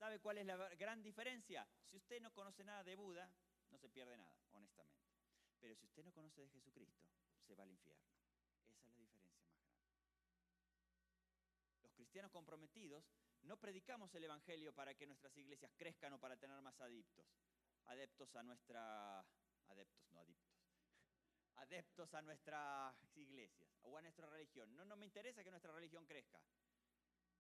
[0.05, 1.67] ¿Sabe cuál es la gran diferencia?
[1.87, 3.27] Si usted no conoce nada de Buda,
[3.71, 5.09] no se pierde nada, honestamente.
[5.59, 7.09] Pero si usted no conoce de Jesucristo,
[7.47, 8.05] se va al infierno.
[8.77, 9.81] Esa es la diferencia más grande.
[11.85, 13.03] Los cristianos comprometidos
[13.45, 17.25] no predicamos el Evangelio para que nuestras iglesias crezcan o para tener más adictos.
[17.87, 19.25] Adeptos a nuestra...
[19.69, 20.55] Adeptos, no adictos.
[21.57, 24.77] Adeptos a nuestras iglesias o a nuestra religión.
[24.77, 26.43] No, no me interesa que nuestra religión crezca.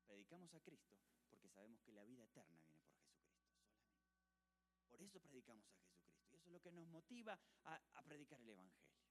[0.06, 0.96] Predicamos a Cristo
[1.54, 3.44] sabemos que la vida eterna viene por Jesucristo.
[4.88, 6.30] Por eso predicamos a Jesucristo.
[6.30, 9.04] Y eso es lo que nos motiva a, predicar el Evangelio.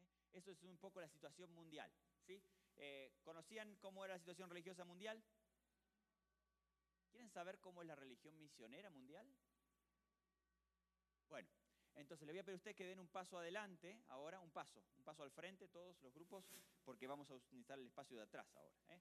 [0.00, 0.08] ¿eh?
[0.32, 1.90] Eso es un poco la situación mundial.
[2.26, 2.42] ¿sí?
[2.76, 5.22] Eh, ¿Conocían cómo era la situación religiosa mundial?
[7.10, 9.26] ¿Quieren saber cómo es la religión misionera mundial?
[11.28, 11.48] Bueno,
[11.94, 14.82] entonces le voy a pedir a ustedes que den un paso adelante, ahora un paso,
[14.96, 16.44] un paso al frente, todos los grupos,
[16.84, 18.76] porque vamos a utilizar el espacio de atrás ahora.
[18.88, 19.00] ¿eh?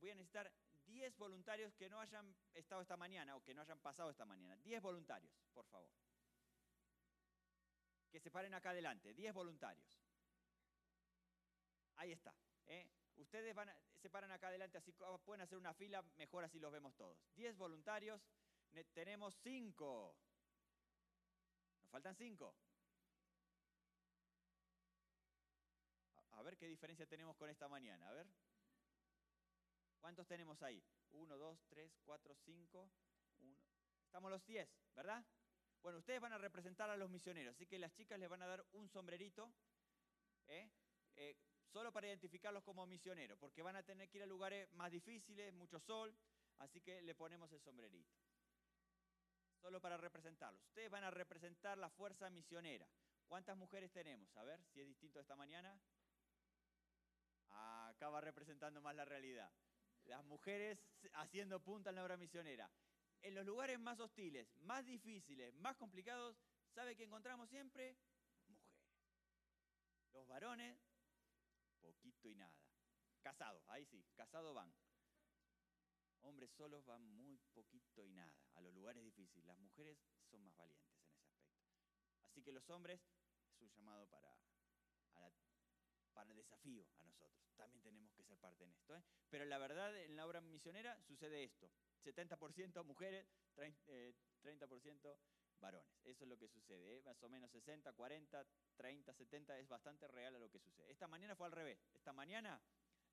[0.00, 0.52] voy a necesitar
[0.94, 4.56] 10 voluntarios que no hayan estado esta mañana o que no hayan pasado esta mañana.
[4.62, 5.90] 10 voluntarios, por favor.
[8.10, 10.00] Que se paren acá adelante, 10 voluntarios.
[11.96, 12.32] Ahí está.
[12.66, 12.88] ¿eh?
[13.16, 14.92] Ustedes van se paran acá adelante, así
[15.24, 17.18] pueden hacer una fila, mejor así los vemos todos.
[17.34, 18.20] 10 voluntarios,
[18.92, 20.16] tenemos 5.
[21.80, 22.54] Nos faltan 5.
[26.32, 28.26] A ver qué diferencia tenemos con esta mañana, a ver.
[30.04, 30.84] ¿Cuántos tenemos ahí?
[31.12, 32.90] 1, 2, 3, 4, 5,
[33.38, 33.58] 1.
[34.04, 35.24] Estamos los 10, ¿verdad?
[35.80, 38.46] Bueno, ustedes van a representar a los misioneros, así que las chicas les van a
[38.46, 39.50] dar un sombrerito.
[40.48, 40.70] ¿eh?
[41.16, 41.38] Eh,
[41.72, 45.54] solo para identificarlos como misioneros, porque van a tener que ir a lugares más difíciles,
[45.54, 46.14] mucho sol,
[46.58, 48.14] así que le ponemos el sombrerito.
[49.62, 50.62] Solo para representarlos.
[50.66, 52.86] Ustedes van a representar la fuerza misionera.
[53.26, 54.36] ¿Cuántas mujeres tenemos?
[54.36, 55.80] A ver si es distinto esta mañana.
[57.50, 59.50] Va representando más la realidad.
[60.04, 60.78] Las mujeres
[61.14, 62.70] haciendo punta en la obra misionera.
[63.22, 66.36] En los lugares más hostiles, más difíciles, más complicados,
[66.74, 67.96] ¿sabe qué encontramos siempre?
[68.46, 68.84] Mujeres.
[70.12, 70.78] Los varones
[71.84, 72.58] poquito y nada.
[73.22, 74.72] Casados, ahí sí, casados van.
[76.20, 79.44] Hombres solos van muy poquito y nada a los lugares difíciles.
[79.46, 79.98] Las mujeres
[80.30, 81.52] son más valientes en ese aspecto.
[82.22, 83.00] Así que los hombres
[83.48, 84.34] es un llamado para,
[86.14, 87.44] para el desafío a nosotros.
[87.56, 88.96] También tenemos que ser parte en esto.
[88.96, 89.02] ¿eh?
[89.28, 91.70] Pero la verdad, en la obra misionera sucede esto.
[92.04, 95.18] 70% mujeres, 30% eh,
[95.60, 95.92] varones.
[96.04, 96.96] Eso es lo que sucede.
[96.96, 97.02] ¿eh?
[97.02, 98.46] Más o menos 60, 40,
[98.76, 100.90] 30, 70, es bastante real a lo que sucede.
[100.90, 101.78] Esta mañana fue al revés.
[101.94, 102.60] Esta mañana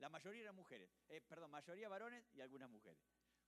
[0.01, 2.99] la mayoría eran mujeres, eh, perdón, mayoría varones y algunas mujeres.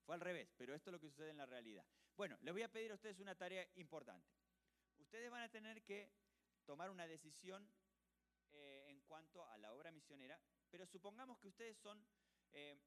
[0.05, 1.83] Fue al revés, pero esto es lo que sucede en la realidad.
[2.15, 4.29] Bueno, les voy a pedir a ustedes una tarea importante.
[4.99, 6.11] Ustedes van a tener que
[6.65, 7.67] tomar una decisión
[9.13, 10.39] cuanto a la obra misionera,
[10.71, 12.04] pero supongamos que ustedes son
[12.52, 12.80] eh,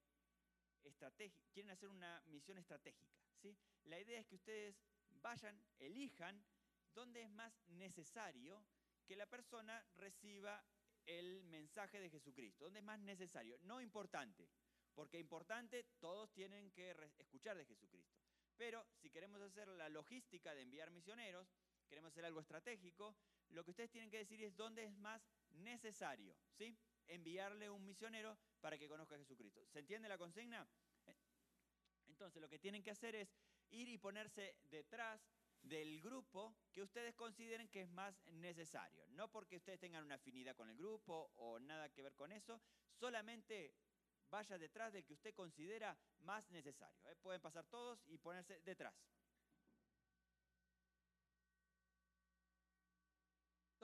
[1.53, 3.17] quieren hacer una misión estratégica.
[3.41, 3.57] ¿sí?
[3.85, 6.45] La idea es que ustedes vayan, elijan
[6.93, 8.67] dónde es más necesario
[9.07, 10.65] que la persona reciba
[11.05, 12.65] el mensaje de Jesucristo.
[12.65, 13.57] ¿Dónde es más necesario?
[13.63, 14.49] No importante,
[14.97, 18.19] porque importante todos tienen que escuchar de Jesucristo.
[18.57, 21.47] Pero si queremos hacer la logística de enviar misioneros,
[21.87, 23.15] queremos hacer algo estratégico,
[23.51, 25.23] lo que ustedes tienen que decir es dónde es más
[25.57, 26.77] necesario, ¿sí?
[27.07, 29.65] Enviarle un misionero para que conozca a Jesucristo.
[29.69, 30.67] ¿Se entiende la consigna?
[32.09, 33.37] Entonces lo que tienen que hacer es
[33.71, 35.21] ir y ponerse detrás
[35.63, 39.07] del grupo que ustedes consideren que es más necesario.
[39.09, 42.61] No porque ustedes tengan una afinidad con el grupo o nada que ver con eso,
[42.93, 43.75] solamente
[44.31, 47.07] vaya detrás del que usted considera más necesario.
[47.09, 47.17] ¿eh?
[47.17, 48.95] Pueden pasar todos y ponerse detrás.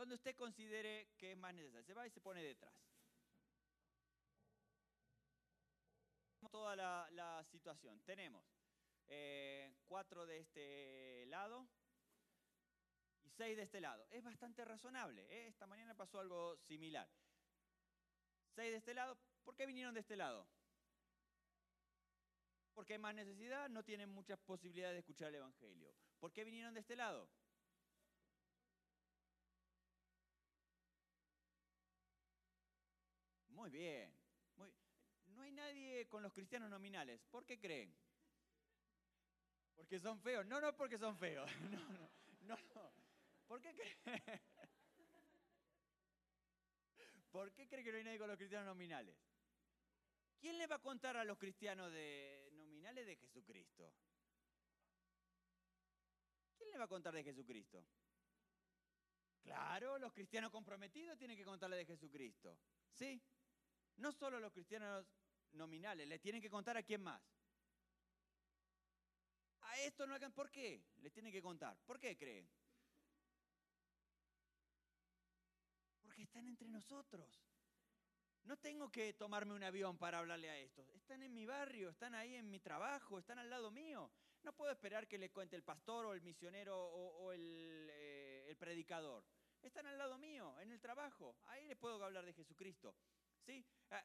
[0.03, 1.85] Donde usted considere que es más necesario.
[1.85, 2.75] Se va y se pone detrás.
[6.51, 8.03] Toda la situación.
[8.03, 8.45] Tenemos
[9.07, 11.69] eh, cuatro de este lado
[13.23, 14.05] y seis de este lado.
[14.11, 15.23] Es bastante razonable.
[15.31, 15.47] ¿eh?
[15.47, 17.09] Esta mañana pasó algo similar.
[18.57, 19.17] Seis de este lado.
[19.45, 20.49] ¿Por qué vinieron de este lado?
[22.75, 25.95] Porque hay más necesidad, no tienen muchas posibilidades de escuchar el Evangelio.
[26.19, 27.31] ¿Por qué vinieron de este lado?
[33.63, 34.13] Muy bien.
[34.57, 34.75] Muy...
[35.27, 37.23] No hay nadie con los cristianos nominales.
[37.31, 37.95] ¿Por qué creen?
[39.77, 40.45] Porque son feos.
[40.47, 41.49] No, no porque son feos.
[42.43, 42.93] No, no, no.
[43.47, 44.41] ¿Por qué creen?
[47.31, 49.15] ¿Por qué creen que no hay nadie con los cristianos nominales?
[50.41, 53.95] ¿Quién le va a contar a los cristianos de nominales de Jesucristo?
[56.59, 57.87] ¿Quién le va a contar de Jesucristo?
[59.41, 62.59] Claro, los cristianos comprometidos tienen que contarle de Jesucristo.
[62.95, 63.23] ¿Sí?
[63.97, 65.07] No solo los cristianos
[65.53, 67.23] nominales, le tienen que contar a quién más.
[69.61, 70.85] A esto no ¿Por qué?
[70.99, 71.79] Le tienen que contar.
[71.85, 72.49] ¿Por qué creen?
[76.03, 77.43] Porque están entre nosotros.
[78.45, 80.89] No tengo que tomarme un avión para hablarle a estos.
[80.91, 84.11] Están en mi barrio, están ahí en mi trabajo, están al lado mío.
[84.43, 89.25] No puedo esperar que le cuente el pastor o el misionero o, eh, el, predicador.
[89.63, 91.37] Están al lado mío, en el trabajo.
[91.45, 92.97] Ahí les puedo hablar de Jesucristo.
[93.45, 93.65] ¿Sí?
[93.91, 94.05] Ah,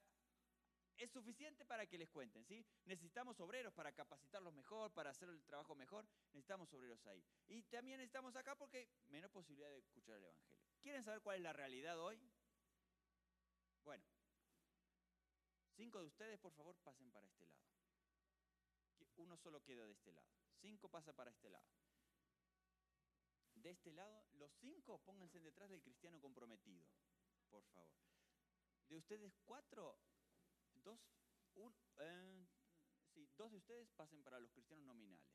[0.97, 2.65] es suficiente para que les cuenten, ¿sí?
[2.85, 6.07] Necesitamos obreros para capacitarlos mejor, para hacer el trabajo mejor.
[6.33, 7.23] Necesitamos obreros ahí.
[7.47, 10.57] Y también estamos acá porque menos posibilidad de escuchar el Evangelio.
[10.81, 12.19] ¿Quieren saber cuál es la realidad hoy?
[13.83, 14.03] Bueno,
[15.75, 17.67] cinco de ustedes, por favor, pasen para este lado
[19.17, 20.27] uno solo queda de este lado.
[20.61, 21.65] Cinco pasa para este lado.
[23.55, 26.85] De este lado, los cinco pónganse detrás del cristiano comprometido,
[27.49, 27.89] por favor.
[28.89, 29.99] De ustedes cuatro,
[30.83, 30.99] dos,
[31.55, 32.47] un, eh,
[33.13, 35.27] sí, dos de ustedes pasen para los cristianos nominales.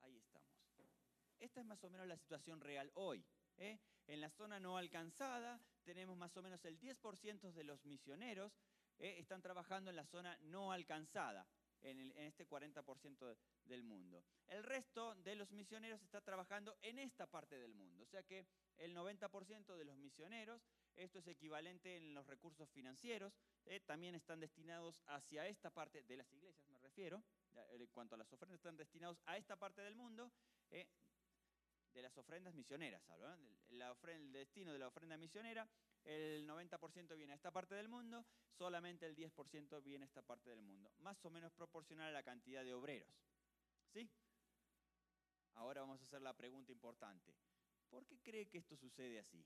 [0.00, 0.50] Ahí estamos.
[1.40, 3.24] Esta es más o menos la situación real hoy.
[3.56, 3.78] ¿eh?
[4.06, 8.52] En la zona no alcanzada tenemos más o menos el 10% de los misioneros
[8.98, 9.16] ¿eh?
[9.18, 11.46] están trabajando en la zona no alcanzada
[11.80, 14.22] en, este 40% del mundo.
[14.48, 18.02] El resto de los misioneros está trabajando en esta parte del mundo.
[18.02, 18.46] O sea que
[18.76, 20.62] el 90% de los misioneros,
[20.96, 23.32] esto es equivalente en los recursos financieros,
[23.66, 27.22] eh, también están destinados hacia esta parte de las iglesias, me refiero,
[27.70, 30.30] en cuanto a las ofrendas, están destinados a esta parte del mundo,
[30.70, 30.86] eh,
[31.92, 33.02] de las ofrendas misioneras,
[33.68, 35.68] el destino de la ofrenda misionera
[36.04, 38.24] el 90% viene a esta parte del mundo,
[38.56, 42.22] solamente el 10% viene a esta parte del mundo, más o menos proporcional a la
[42.22, 43.14] cantidad de obreros.
[43.92, 44.08] ¿Sí?
[45.54, 47.34] Ahora vamos a hacer la pregunta importante.
[47.88, 49.44] ¿Por qué cree que esto sucede así?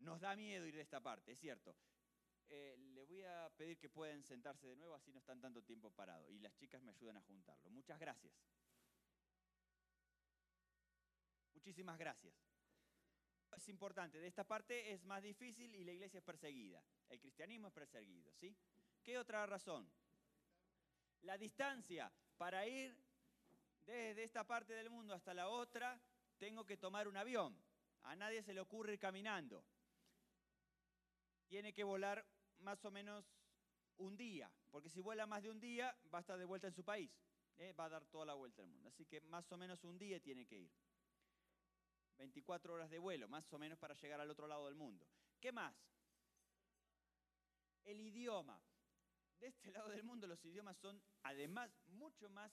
[0.00, 1.76] Nos da miedo ir de esta parte, es cierto.
[2.48, 5.90] Eh, le voy a pedir que puedan sentarse de nuevo, así no están tanto tiempo
[5.90, 6.30] parados.
[6.30, 7.70] Y las chicas me ayudan a juntarlo.
[7.70, 8.34] Muchas gracias.
[11.52, 12.34] Muchísimas gracias
[13.60, 16.82] es importante, de esta parte es más difícil y la iglesia es perseguida.
[17.08, 18.56] El cristianismo es perseguido, ¿sí?
[19.02, 19.90] ¿Qué otra razón?
[21.22, 22.10] La distancia.
[22.36, 22.96] Para ir
[23.84, 26.00] desde esta parte del mundo hasta la otra,
[26.38, 27.54] tengo que tomar un avión.
[28.04, 29.62] A nadie se le ocurre ir caminando.
[31.50, 32.24] Tiene que volar
[32.60, 33.24] más o menos
[33.96, 36.72] un día, porque si vuela más de un día, va a estar de vuelta en
[36.72, 37.10] su país.
[37.58, 37.72] ¿eh?
[37.72, 38.88] Va a dar toda la vuelta al mundo.
[38.88, 40.70] Así que más o menos un día tiene que ir.
[42.18, 45.04] 24 horas de vuelo, más o menos para llegar al otro lado del mundo.
[45.40, 45.74] ¿Qué más?
[47.82, 48.62] El idioma.
[49.40, 52.52] De este lado del mundo los idiomas son además mucho más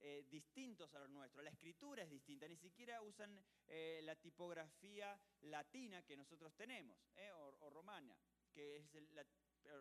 [0.00, 1.42] eh, distintos a los nuestros.
[1.42, 6.98] La escritura es distinta, ni siquiera usan eh, la tipografía latina que nosotros tenemos,
[7.34, 8.16] o, romana,
[8.56, 9.22] que es la,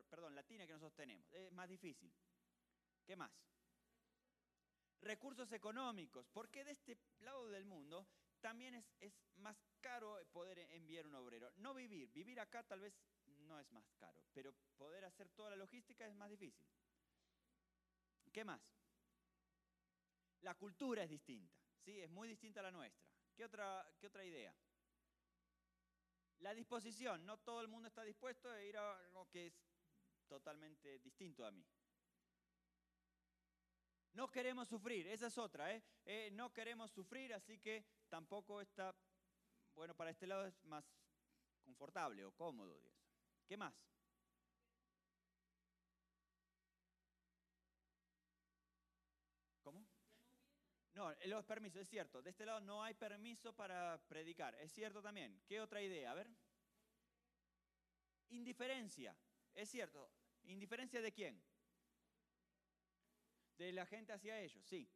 [0.10, 1.32] perdón, latina que nosotros tenemos.
[1.32, 2.14] Es más difícil.
[3.06, 3.32] ¿Qué más?
[5.00, 8.06] Recursos económicos, porque de este lado del mundo
[8.42, 11.52] también es, más caro poder enviar un obrero.
[11.58, 12.94] No vivir, vivir acá tal vez
[13.48, 16.68] no es más caro, pero poder hacer toda la logística es más difícil.
[18.34, 18.62] ¿Qué más?
[20.42, 22.02] La cultura es distinta, ¿sí?
[22.02, 23.08] es muy distinta a la nuestra.
[23.36, 24.54] ¿Qué otra, qué otra idea?
[26.40, 29.54] La disposición, no todo el mundo está dispuesto a ir a algo que es
[30.28, 31.66] totalmente distinto a mí.
[34.14, 35.84] No queremos sufrir, esa es otra, ¿eh?
[36.06, 36.30] ¿eh?
[36.32, 38.96] no queremos sufrir, así que tampoco está,
[39.74, 40.86] bueno, para este lado es más
[41.64, 42.80] confortable o cómodo.
[43.46, 43.76] ¿Qué más?
[51.06, 52.22] No, los permisos, es cierto.
[52.22, 54.56] De este lado no hay permiso para predicar.
[54.56, 55.42] Es cierto también.
[55.48, 56.12] ¿Qué otra idea?
[56.12, 56.30] A ver.
[58.30, 59.16] Indiferencia.
[59.54, 60.10] Es cierto.
[60.46, 61.42] ¿Indiferencia de quién?
[63.58, 64.90] de la gente hacia ellos, sí.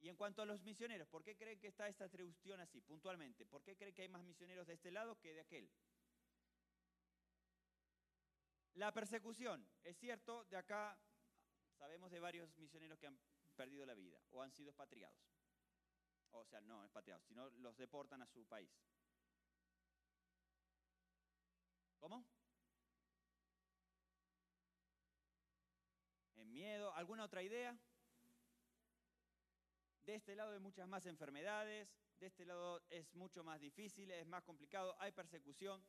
[0.00, 3.46] Y en cuanto a los misioneros, ¿por qué creen que está esta atribución así, puntualmente?
[3.46, 5.68] ¿Por qué creen que hay más misioneros de este lado que de aquel?
[8.74, 10.96] La persecución, es cierto, de acá
[11.76, 13.18] sabemos de varios misioneros que han
[13.58, 15.18] perdido la vida o han sido expatriados.
[16.30, 18.70] O sea, no expatriados, sino los deportan a su país.
[21.98, 22.24] ¿Cómo?
[26.36, 26.94] ¿En miedo?
[26.94, 27.76] ¿Alguna otra idea?
[30.04, 34.26] De este lado hay muchas más enfermedades, de este lado es mucho más difícil, es
[34.26, 35.84] más complicado, hay persecución.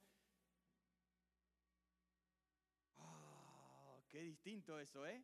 [2.97, 5.23] Ah, qué distinto eso, ¿eh?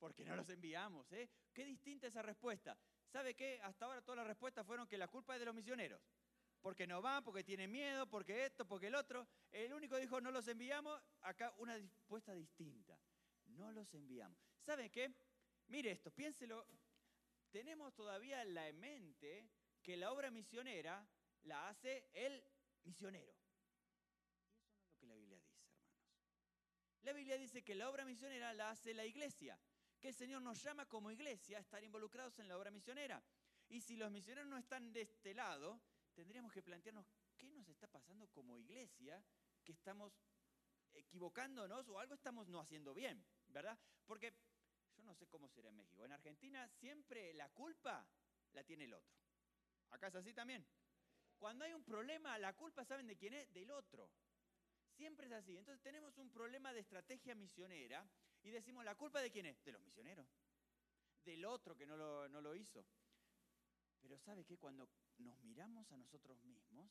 [0.00, 1.28] Porque no los enviamos, ¿eh?
[1.52, 2.76] Qué distinta esa respuesta.
[3.06, 3.60] ¿Sabe qué?
[3.62, 6.00] Hasta ahora todas las respuestas fueron que la culpa es de los misioneros.
[6.62, 9.28] Porque no van, porque tienen miedo, porque esto, porque el otro.
[9.50, 12.98] El único dijo no los enviamos, acá una respuesta distinta.
[13.44, 14.38] No los enviamos.
[14.62, 15.12] ¿Sabe qué?
[15.68, 16.66] Mire esto, piénselo.
[17.50, 19.50] Tenemos todavía en la mente
[19.82, 21.06] que la obra misionera
[21.42, 22.42] la hace el
[22.84, 23.34] misionero.
[24.32, 25.90] Y eso no es lo que la Biblia dice, hermanos.
[27.02, 29.58] La Biblia dice que la obra misionera la hace la iglesia,
[30.00, 33.22] que el Señor nos llama como iglesia a estar involucrados en la obra misionera.
[33.68, 35.80] Y si los misioneros no están de este lado,
[36.14, 39.22] tendríamos que plantearnos qué nos está pasando como iglesia,
[39.62, 40.12] que estamos
[40.92, 43.78] equivocándonos o algo estamos no haciendo bien, ¿verdad?
[44.06, 44.34] Porque
[44.96, 46.04] yo no sé cómo será en México.
[46.04, 48.06] En Argentina siempre la culpa
[48.52, 49.14] la tiene el otro.
[49.90, 50.66] ¿Acá es así también?
[51.38, 53.52] Cuando hay un problema, la culpa, ¿saben de quién es?
[53.52, 54.10] Del otro.
[54.96, 55.56] Siempre es así.
[55.56, 58.06] Entonces tenemos un problema de estrategia misionera
[58.42, 59.62] y decimos, ¿la culpa de quién es?
[59.64, 60.26] De los misioneros.
[61.24, 62.84] Del otro que no lo, no lo hizo.
[64.00, 64.56] Pero ¿sabe qué?
[64.56, 64.88] Cuando
[65.18, 66.90] nos miramos a nosotros mismos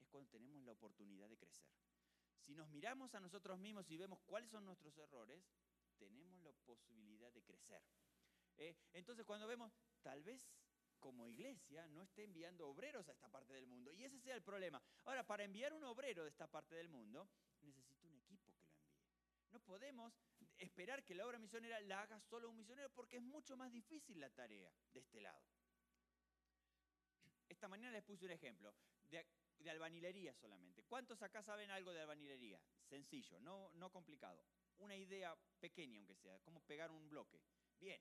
[0.00, 1.66] es cuando tenemos la oportunidad de crecer.
[2.38, 5.44] Si nos miramos a nosotros mismos y vemos cuáles son nuestros errores,
[5.98, 7.82] tenemos la posibilidad de crecer.
[8.56, 8.74] ¿Eh?
[8.94, 9.72] Entonces cuando vemos,
[10.02, 10.50] tal vez
[11.00, 13.92] como iglesia no esté enviando obreros a esta parte del mundo.
[13.92, 14.80] Y ese sea el problema.
[15.04, 17.28] Ahora, para enviar un obrero de esta parte del mundo,
[17.62, 19.00] necesito un equipo que lo envíe.
[19.50, 20.12] No podemos
[20.60, 24.20] esperar que la obra misionera la haga solo un misionero porque es mucho más difícil
[24.20, 25.42] la tarea de este lado.
[27.48, 28.74] Esta mañana les puse un ejemplo
[29.08, 29.26] de,
[29.70, 30.82] albanilería solamente.
[30.84, 32.60] ¿Cuántos acá saben algo de albanilería?
[32.88, 34.44] Sencillo, no, no complicado.
[34.78, 37.40] Una idea pequeña, aunque sea, cómo pegar un bloque.
[37.78, 38.00] Bien,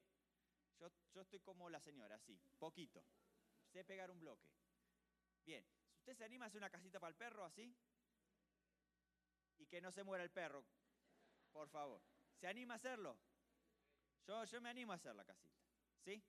[0.79, 3.03] yo, yo estoy como la señora, así, poquito.
[3.71, 4.47] Sé pegar un bloque.
[5.45, 5.65] Bien,
[5.97, 7.75] ¿usted se anima a hacer una casita para el perro así?
[9.57, 10.63] Y que no se muera el perro,
[11.51, 12.01] por favor.
[12.39, 13.19] ¿Se anima a hacerlo?
[14.25, 15.59] Yo, yo me animo a hacer la casita.
[16.05, 16.23] ¿Sí?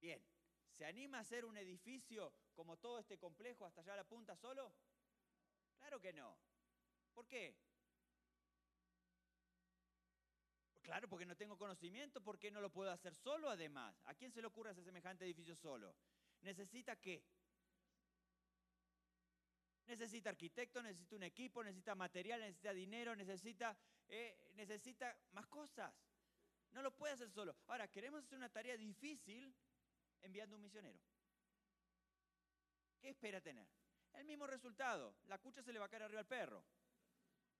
[0.00, 0.20] Bien.
[0.72, 4.36] ¿Se anima a hacer un edificio como todo este complejo hasta allá a la punta
[4.36, 4.74] solo?
[5.78, 6.36] Claro que no.
[7.14, 7.56] ¿Por qué?
[10.82, 14.00] Claro, porque no tengo conocimiento, porque no lo puedo hacer solo además.
[14.04, 15.94] ¿A quién se le ocurre hacer semejante edificio solo?
[16.42, 17.24] ¿Necesita qué?
[19.86, 23.76] Necesita arquitecto, necesita un equipo, necesita material, necesita dinero, necesita,
[24.08, 25.94] eh, necesita más cosas.
[26.72, 27.56] No lo puede hacer solo.
[27.68, 29.54] Ahora, queremos hacer una tarea difícil
[30.22, 30.98] enviando un misionero.
[33.00, 33.68] ¿Qué espera tener?
[34.14, 35.14] El mismo resultado.
[35.26, 36.64] La cucha se le va a caer arriba al perro.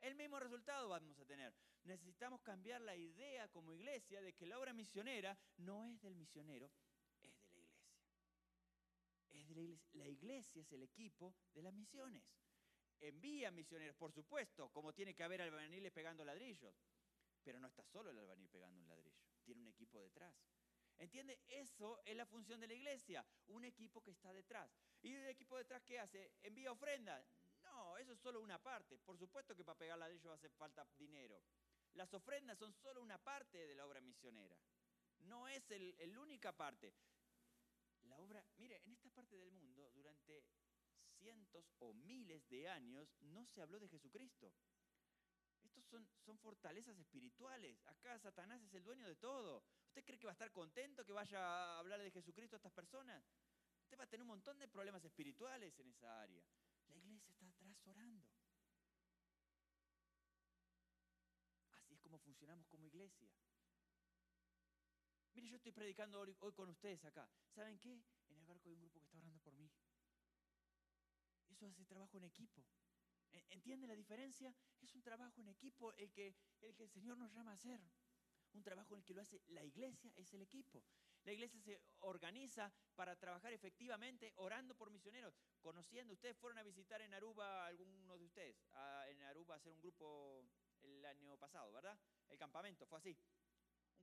[0.00, 1.54] El mismo resultado vamos a tener.
[1.84, 6.70] Necesitamos cambiar la idea como iglesia de que la obra misionera no es del misionero,
[7.22, 7.88] es de la iglesia.
[9.30, 10.60] Es de la iglesia.
[10.60, 12.24] La es el equipo de las misiones.
[13.00, 16.74] Envía misioneros, por supuesto, como tiene que haber albaniles pegando ladrillos.
[17.42, 20.34] Pero no está solo el albanil pegando un ladrillo, tiene un equipo detrás.
[20.98, 21.40] ¿Entiende?
[21.46, 24.70] Eso es la función de la iglesia, un equipo que está detrás.
[25.02, 26.32] ¿Y el equipo detrás qué hace?
[26.42, 27.22] ¿Envía ofrenda?
[27.62, 28.98] No, eso es solo una parte.
[28.98, 31.42] Por supuesto que para pegar ladrillo hace falta dinero.
[31.92, 34.58] Las ofrendas son solo una parte de la obra misionera.
[35.20, 36.94] No es el única parte.
[38.08, 40.44] La obra, mire, en esta parte del mundo, durante
[41.18, 44.52] cientos o miles de años, no se habló de Jesucristo.
[45.62, 47.80] Estos son, son fortalezas espirituales.
[47.86, 49.64] Acá Satanás es el dueño de todo.
[49.88, 52.72] ¿Usted cree que va a estar contento que vaya a hablar de Jesucristo a estas
[52.72, 53.24] personas?
[53.82, 56.44] Usted va a tener un montón de problemas espirituales en esa área.
[56.88, 58.28] La iglesia está atrás orando.
[61.72, 63.28] Así es como funcionamos como iglesia.
[65.36, 67.28] Mire, yo estoy predicando hoy, hoy, con ustedes acá.
[67.50, 67.92] ¿Saben qué?
[68.30, 69.70] En el barco hay un grupo que está orando por mí.
[71.50, 72.64] Eso hace trabajo en equipo.
[73.50, 74.56] ¿Entiende la diferencia?
[74.80, 77.78] Es un trabajo en equipo el que, el que el Señor nos llama a hacer.
[78.54, 80.82] Un trabajo en el que lo hace la iglesia, es el equipo.
[81.24, 86.14] La iglesia se organiza para trabajar efectivamente orando por misioneros, conociendo.
[86.14, 89.82] Ustedes fueron a visitar en Aruba, algunos de ustedes, a, en Aruba a hacer un
[89.82, 90.48] grupo
[90.80, 91.98] el año pasado, ¿verdad?
[92.26, 93.14] El campamento, fue así.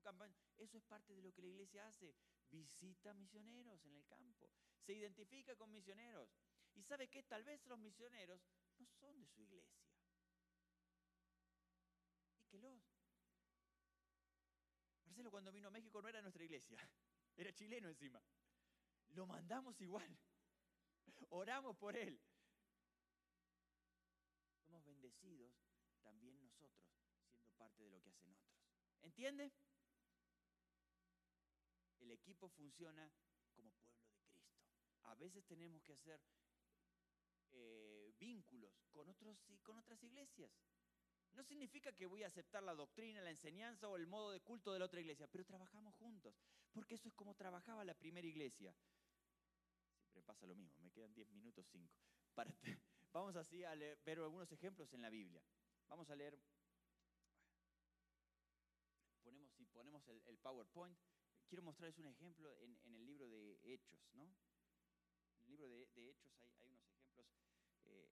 [0.04, 0.44] Campamento.
[0.58, 2.14] Eso es parte de lo que la iglesia hace.
[2.52, 4.52] Visita misioneros en el campo.
[4.86, 6.30] Se identifica con misioneros.
[6.76, 8.42] Y sabe que tal vez los misioneros
[8.80, 9.82] no son de su iglesia.
[12.38, 12.84] Díquelos.
[15.06, 16.78] Marcelo cuando vino a México no era nuestra iglesia,
[17.38, 18.22] era chileno encima.
[19.10, 20.18] Lo mandamos igual.
[21.30, 22.20] Oramos por él.
[24.66, 25.54] Somos bendecidos
[26.02, 26.90] también nosotros,
[27.30, 28.58] siendo parte de lo que hacen otros.
[29.02, 29.54] ¿Entiende?
[32.04, 33.10] El equipo funciona
[33.54, 34.44] como pueblo de Cristo.
[35.04, 36.22] A veces tenemos que hacer
[37.52, 40.52] eh, vínculos con, otros, con otras iglesias.
[41.32, 44.72] No significa que voy a aceptar la doctrina, la enseñanza o el modo de culto
[44.74, 46.36] de la otra iglesia, pero trabajamos juntos,
[46.72, 48.76] porque eso es como trabajaba la primera iglesia.
[49.96, 51.92] Siempre pasa lo mismo, me quedan 10 minutos, 5.
[53.14, 55.42] vamos así a ver algunos ejemplos en la Biblia.
[55.88, 56.38] Vamos a leer,
[59.24, 60.98] ponemos, si ponemos el, PowerPoint,
[61.54, 64.24] quiero mostrarles un ejemplo en, el libro de Hechos, ¿no?
[64.24, 67.28] En el libro de, Hechos hay, unos ejemplos
[67.86, 68.10] eh,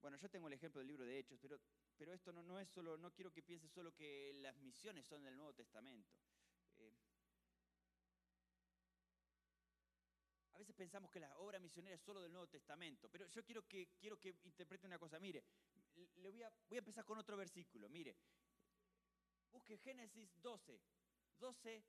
[0.00, 1.60] bueno, yo tengo el ejemplo del libro de Hechos, pero,
[1.96, 5.22] pero esto no, no es solo, no quiero que piense solo que las misiones son
[5.22, 6.12] del Nuevo Testamento.
[6.74, 6.92] Eh,
[10.54, 13.62] a veces pensamos que la obra misionera es solo del Nuevo Testamento, pero yo quiero
[13.68, 15.20] que, quiero que interprete una cosa.
[15.20, 15.44] Mire,
[16.16, 17.88] le voy a, voy a empezar con otro versículo.
[17.88, 18.16] Mire,
[19.52, 20.80] busque Génesis 12,
[21.40, 21.82] 12,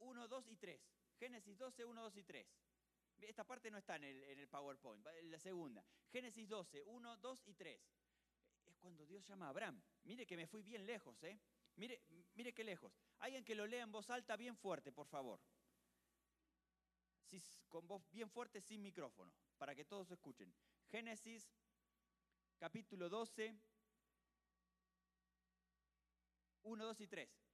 [0.00, 0.80] 1, 2 y 3.
[1.18, 2.46] Génesis 12, 1, 2 y 3.
[3.22, 5.82] Esta parte no está en el, PowerPoint, la segunda.
[6.10, 7.80] Génesis 12, 1, 2 y 3.
[8.66, 9.82] Es cuando Dios llama a Abraham.
[10.04, 11.40] Mire que me fui bien lejos, ¿eh?
[11.76, 12.02] Mire,
[12.34, 12.92] mire qué lejos.
[13.18, 15.40] Alguien que lo lea en voz alta bien fuerte, por favor.
[17.68, 20.52] con voz bien fuerte, sin micrófono, para que todos escuchen.
[20.88, 21.50] Génesis
[22.58, 23.54] capítulo 12,
[26.62, 27.45] 1, 2 y 3.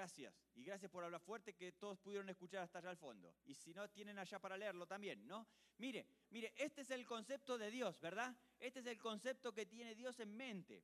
[0.00, 0.34] Gracias.
[0.54, 3.36] Y gracias por hablar fuerte que todos pudieron escuchar hasta allá al fondo.
[3.44, 5.46] Y si no, tienen allá para leerlo también, ¿no?
[5.76, 8.34] Mire, mire, este es el concepto de Dios, ¿verdad?
[8.58, 10.82] Este es el concepto que tiene Dios en mente.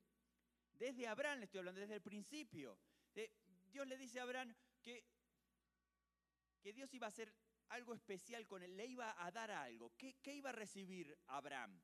[0.75, 2.79] Desde Abraham le estoy hablando, desde el principio.
[3.73, 5.03] Dios le dice a Abraham que,
[6.61, 7.33] que Dios iba a hacer
[7.71, 9.95] algo especial con él, le iba a dar algo.
[9.97, 11.81] ¿Qué, iba a recibir Abraham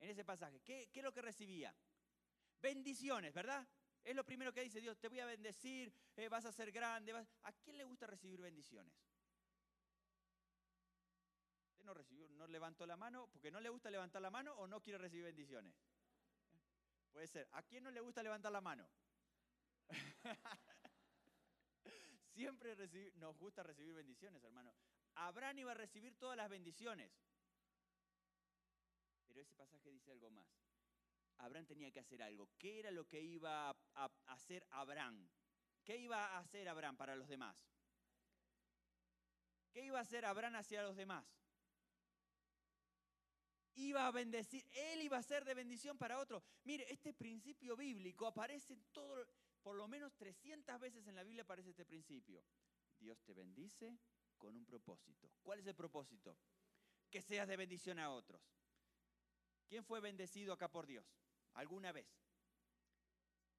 [0.00, 0.60] en ese pasaje?
[0.62, 1.72] ¿Qué, ¿Qué es lo que recibía?
[2.60, 3.64] Bendiciones, ¿verdad?
[4.06, 7.12] Es lo primero que dice Dios, te voy a bendecir, eh, vas a ser grande.
[7.42, 8.94] ¿A quién le gusta recibir bendiciones?
[11.72, 14.68] ¿Usted no, recibió, no levantó la mano porque no le gusta levantar la mano o
[14.68, 15.74] no quiere recibir bendiciones?
[17.10, 17.48] Puede ser.
[17.50, 18.88] ¿A quién no le gusta levantar la mano?
[22.32, 22.76] Siempre
[23.16, 24.72] nos gusta recibir bendiciones, hermano.
[25.16, 27.10] Abraham iba a recibir todas las bendiciones.
[29.26, 30.46] Pero ese pasaje dice algo más.
[31.38, 32.48] Abraham tenía que hacer algo.
[32.56, 33.85] ¿Qué era lo que iba a
[34.26, 35.28] hacer Abraham?
[35.84, 37.56] ¿Qué iba a hacer Abraham para los demás?
[39.72, 41.24] ¿Qué iba a hacer Abraham hacia los demás?
[43.74, 46.42] Iba a bendecir, él iba a ser de bendición para otro.
[46.64, 49.26] Mire, este principio bíblico aparece todo,
[49.62, 52.42] por lo menos 300 veces en la Biblia aparece este principio.
[52.98, 53.98] Dios te bendice
[54.38, 55.30] con un propósito.
[55.42, 56.38] ¿Cuál es el propósito?
[57.10, 58.42] Que seas de bendición a otros.
[59.68, 61.04] ¿Quién fue bendecido acá por Dios?
[61.56, 62.06] alguna vez.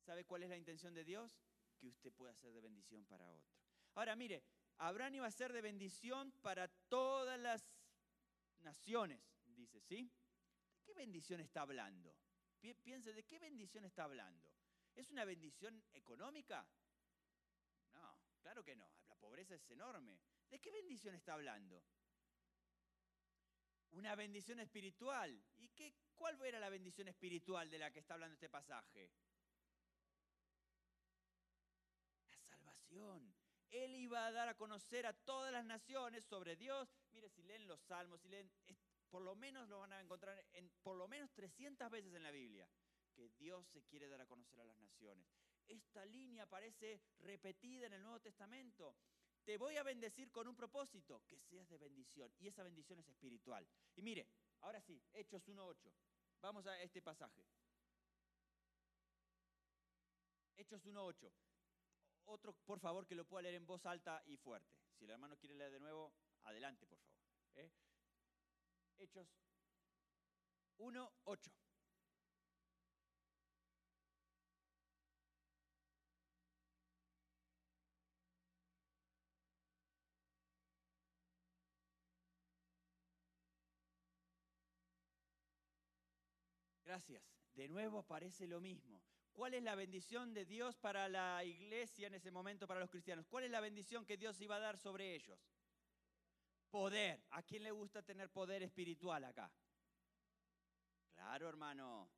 [0.07, 1.37] ¿Sabe cuál es la intención de Dios?
[1.77, 3.53] Que usted pueda ser de bendición para otro.
[3.95, 4.41] Ahora, mire,
[4.77, 7.67] Abraham iba a ser de bendición para todas las
[8.59, 10.09] naciones, dice, ¿sí?
[10.71, 12.15] ¿De qué bendición está hablando?
[12.83, 14.49] Piense, ¿de qué bendición está hablando?
[14.95, 16.65] ¿Es una bendición económica?
[17.91, 18.89] No, claro que no.
[19.09, 20.17] La pobreza es enorme.
[20.49, 21.83] ¿De qué bendición está hablando?
[23.91, 25.37] Una bendición espiritual.
[25.57, 29.11] ¿Y qué, ¿Cuál era la bendición espiritual de la que está hablando este pasaje?
[33.71, 36.89] Él iba a dar a conocer a todas las naciones sobre Dios.
[37.11, 38.49] Mire, si leen los salmos, leen,
[39.09, 42.31] por lo menos lo van a encontrar en por lo menos 300 veces en la
[42.31, 42.67] Biblia,
[43.13, 45.27] que Dios se quiere dar a conocer a las naciones.
[45.67, 48.95] Esta línea aparece repetida en el Nuevo Testamento.
[49.43, 52.33] Te voy a bendecir con un propósito, que seas de bendición.
[52.39, 53.67] Y esa bendición es espiritual.
[53.95, 54.27] Y mire,
[54.61, 55.91] ahora sí, Hechos 1.8.
[56.41, 57.45] Vamos a este pasaje.
[60.55, 61.31] Hechos 1.8.
[62.27, 64.69] Otro, por favor, que lo pueda leer en voz alta y fuerte.
[64.97, 66.13] Si el hermano quiere leer de nuevo,
[66.43, 67.17] adelante, por favor.
[67.55, 67.71] ¿eh?
[68.97, 69.27] Hechos
[70.77, 71.51] 1.8.
[86.83, 87.23] Gracias.
[87.53, 89.01] De nuevo aparece lo mismo.
[89.37, 93.27] ¿Cuál es la bendición de Dios para la iglesia en ese momento, para los cristianos?
[93.27, 95.39] ¿Cuál es la bendición que Dios iba a dar sobre ellos?
[96.71, 97.23] Poder.
[97.29, 99.53] ¿A quién le gusta tener poder espiritual acá?
[101.13, 102.09] Claro, hermano.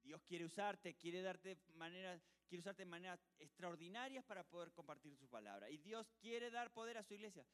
[0.00, 5.28] Dios quiere usarte, quiere darte maneras, quiere usarte de maneras extraordinarias para poder compartir su
[5.28, 5.68] palabra.
[5.68, 7.44] Y Dios quiere dar poder a su iglesia,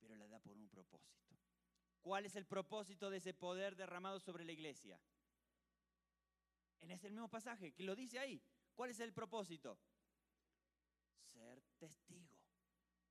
[0.00, 1.36] pero la da por un propósito.
[2.00, 4.98] ¿Cuál es el propósito de ese poder derramado sobre la iglesia?
[6.80, 8.42] En ese mismo pasaje, que lo dice ahí.
[8.74, 9.78] ¿Cuál es el propósito?
[11.32, 12.38] Ser testigo.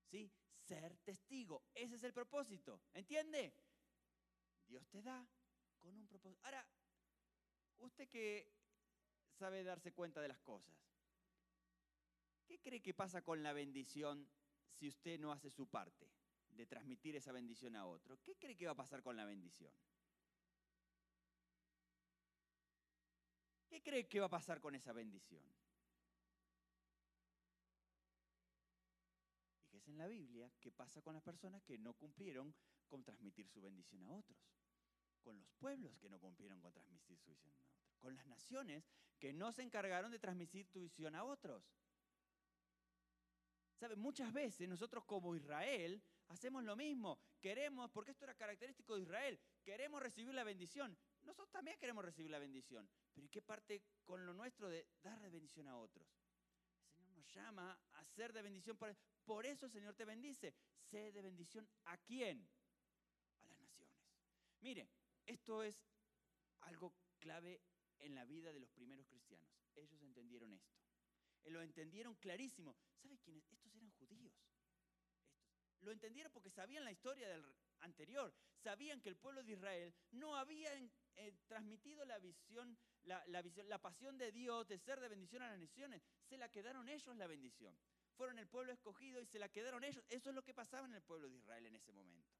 [0.05, 0.32] ¿Sí?
[0.59, 1.63] Ser testigo.
[1.74, 2.82] Ese es el propósito.
[2.93, 3.53] ¿Entiende?
[4.68, 5.28] Dios te da
[5.80, 6.41] con un propósito.
[6.45, 6.68] Ahora,
[7.78, 8.53] usted que
[9.38, 10.76] sabe darse cuenta de las cosas,
[12.45, 14.28] ¿qué cree que pasa con la bendición
[14.72, 16.11] si usted no hace su parte
[16.49, 18.18] de transmitir esa bendición a otro?
[18.24, 19.74] ¿Qué cree que va a pasar con la bendición?
[23.78, 25.43] ¿Qué cree que va a pasar con esa bendición?
[29.69, 32.55] Fíjese en la Biblia qué pasa con las personas que no cumplieron
[32.88, 34.39] con transmitir su bendición a otros
[35.21, 38.89] con los pueblos que no cumplieron con transmitir su visión a otros, con las naciones
[39.19, 41.63] que no se encargaron de transmitir tu visión a otros.
[43.75, 43.95] ¿Sabe?
[43.95, 47.19] Muchas veces nosotros como Israel hacemos lo mismo.
[47.41, 50.97] Queremos, porque esto era característico de Israel, queremos recibir la bendición.
[51.28, 52.89] Nosotros también queremos recibir la bendición.
[53.13, 56.07] Pero ¿y qué parte con lo nuestro de dar bendición a otros?
[56.86, 58.78] El Señor nos llama a ser de bendición.
[58.78, 60.55] Por, por eso el Señor te bendice.
[60.89, 62.49] Sé de bendición a quién?
[63.41, 63.93] A las naciones.
[64.61, 64.88] Mire,
[65.25, 65.86] esto es
[66.61, 67.61] algo clave
[67.99, 69.51] en la vida de los primeros cristianos.
[69.75, 70.78] Ellos entendieron esto.
[71.43, 72.78] Eh, lo entendieron clarísimo.
[73.01, 73.51] ¿Sabe quiénes?
[73.51, 74.34] Estos eran judíos.
[75.82, 77.43] Lo entendieron porque sabían la historia del
[77.82, 78.34] anterior.
[78.55, 83.80] Sabían que el pueblo de Israel no había eh, transmitido la visión, la, visión, la
[83.80, 86.01] pasión de Dios de ser de bendición a las naciones.
[86.23, 87.78] Se la quedaron ellos la bendición.
[88.15, 90.03] Fueron el pueblo escogido y se la quedaron ellos.
[90.09, 92.34] Eso es lo que pasaba en el pueblo de Israel en ese momento.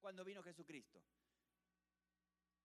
[0.00, 1.02] Cuando vino Jesucristo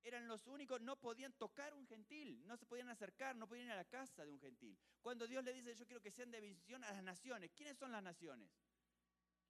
[0.04, 3.74] eran los únicos, no podían tocar un gentil, no se podían acercar, no podían ir
[3.74, 4.78] a la casa de un gentil.
[5.02, 7.92] Cuando Dios le dice, yo quiero que sean de bendición a las naciones, ¿quiénes son
[7.92, 8.50] las naciones?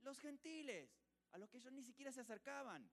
[0.02, 0.90] Los gentiles,
[1.32, 2.90] a los que ellos ni siquiera se acercaban.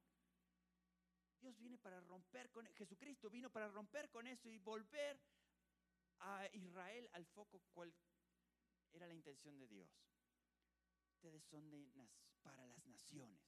[1.40, 5.20] Dios viene para romper con, Jesucristo vino para romper con eso y volver
[6.20, 7.94] a Israel al foco cual
[8.92, 9.88] era la intención de Dios.
[11.14, 11.70] Ustedes son
[12.42, 13.40] para las naciones.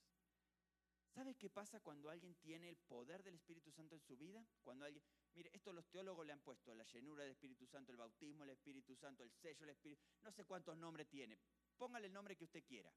[1.15, 4.47] ¿Sabe qué pasa cuando alguien tiene el poder del Espíritu Santo en su vida?
[4.63, 7.99] Cuando alguien, mire, esto los teólogos le han puesto, la llenura del Espíritu Santo, el
[7.99, 11.37] bautismo del Espíritu Santo, el sello del Espíritu, no sé cuántos nombres tiene,
[11.77, 12.93] póngale el nombre que usted quiera.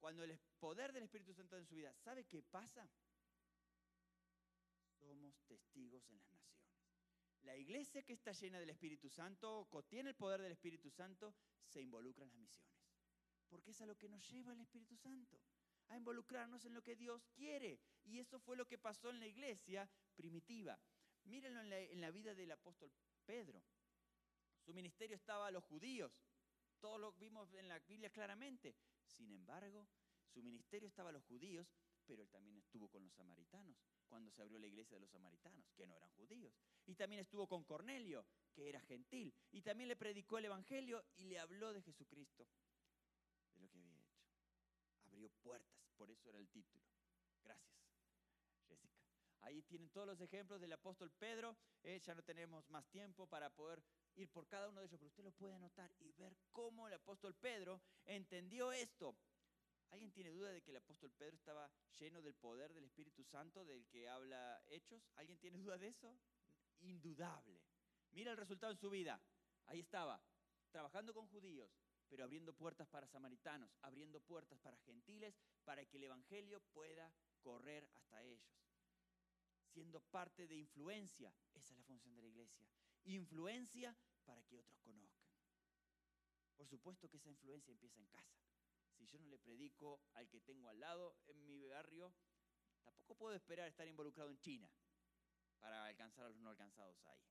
[0.00, 2.88] Cuando el poder del Espíritu Santo en su vida, ¿sabe qué pasa?
[4.98, 6.40] Somos testigos en las naciones.
[7.42, 11.34] La iglesia que está llena del Espíritu Santo, que tiene el poder del Espíritu Santo,
[11.66, 12.70] se involucra en las misiones.
[13.48, 15.38] Porque es a lo que nos lleva el Espíritu Santo
[15.88, 17.80] a involucrarnos en lo que Dios quiere.
[18.04, 20.78] Y eso fue lo que pasó en la iglesia primitiva.
[21.24, 22.90] Mírenlo en la, vida del apóstol
[23.26, 23.62] Pedro.
[24.64, 26.12] Su ministerio estaba a los judíos.
[26.80, 28.74] Todos lo vimos en la Biblia claramente.
[29.06, 29.86] Sin embargo,
[30.26, 31.68] su ministerio estaba a los judíos,
[32.06, 33.76] pero él también estuvo con los samaritanos,
[34.08, 36.54] cuando se abrió la iglesia de los samaritanos, que no eran judíos.
[36.86, 39.32] Y también estuvo con Cornelio, que era gentil.
[39.52, 42.48] Y también le predicó el Evangelio y le habló de Jesucristo,
[43.54, 44.18] de lo que había hecho.
[45.04, 46.82] Abrió puertas por eso era el título.
[47.44, 47.76] Gracias,
[48.66, 49.02] Jessica.
[49.42, 51.58] Ahí tienen todos los ejemplos del apóstol Pedro.
[51.82, 53.82] Eh, ya no tenemos más tiempo para poder
[54.16, 56.94] ir por cada uno de ellos, pero usted lo puede anotar y ver cómo el
[56.94, 59.16] apóstol Pedro entendió esto.
[59.90, 63.64] ¿Alguien tiene duda de que el apóstol Pedro estaba lleno del poder del Espíritu Santo
[63.64, 65.02] del que habla Hechos?
[65.16, 66.16] ¿Alguien tiene duda de eso?
[66.80, 67.60] Indudable.
[68.12, 69.20] Mira el resultado en su vida.
[69.66, 70.22] Ahí estaba,
[70.70, 71.70] trabajando con judíos,
[72.08, 75.34] pero abriendo puertas para samaritanos, abriendo puertas para gentiles,
[75.64, 78.60] para que el Evangelio pueda correr hasta ellos.
[79.72, 82.66] Siendo parte de influencia, esa es la función de la iglesia.
[83.04, 85.30] Influencia para que otros conozcan.
[86.56, 88.38] Por supuesto que esa influencia empieza en casa.
[88.96, 92.12] Si yo no le predico al que tengo al lado en mi barrio,
[92.82, 94.70] tampoco puedo esperar estar involucrado en China
[95.58, 97.22] para alcanzar a los no alcanzados ahí.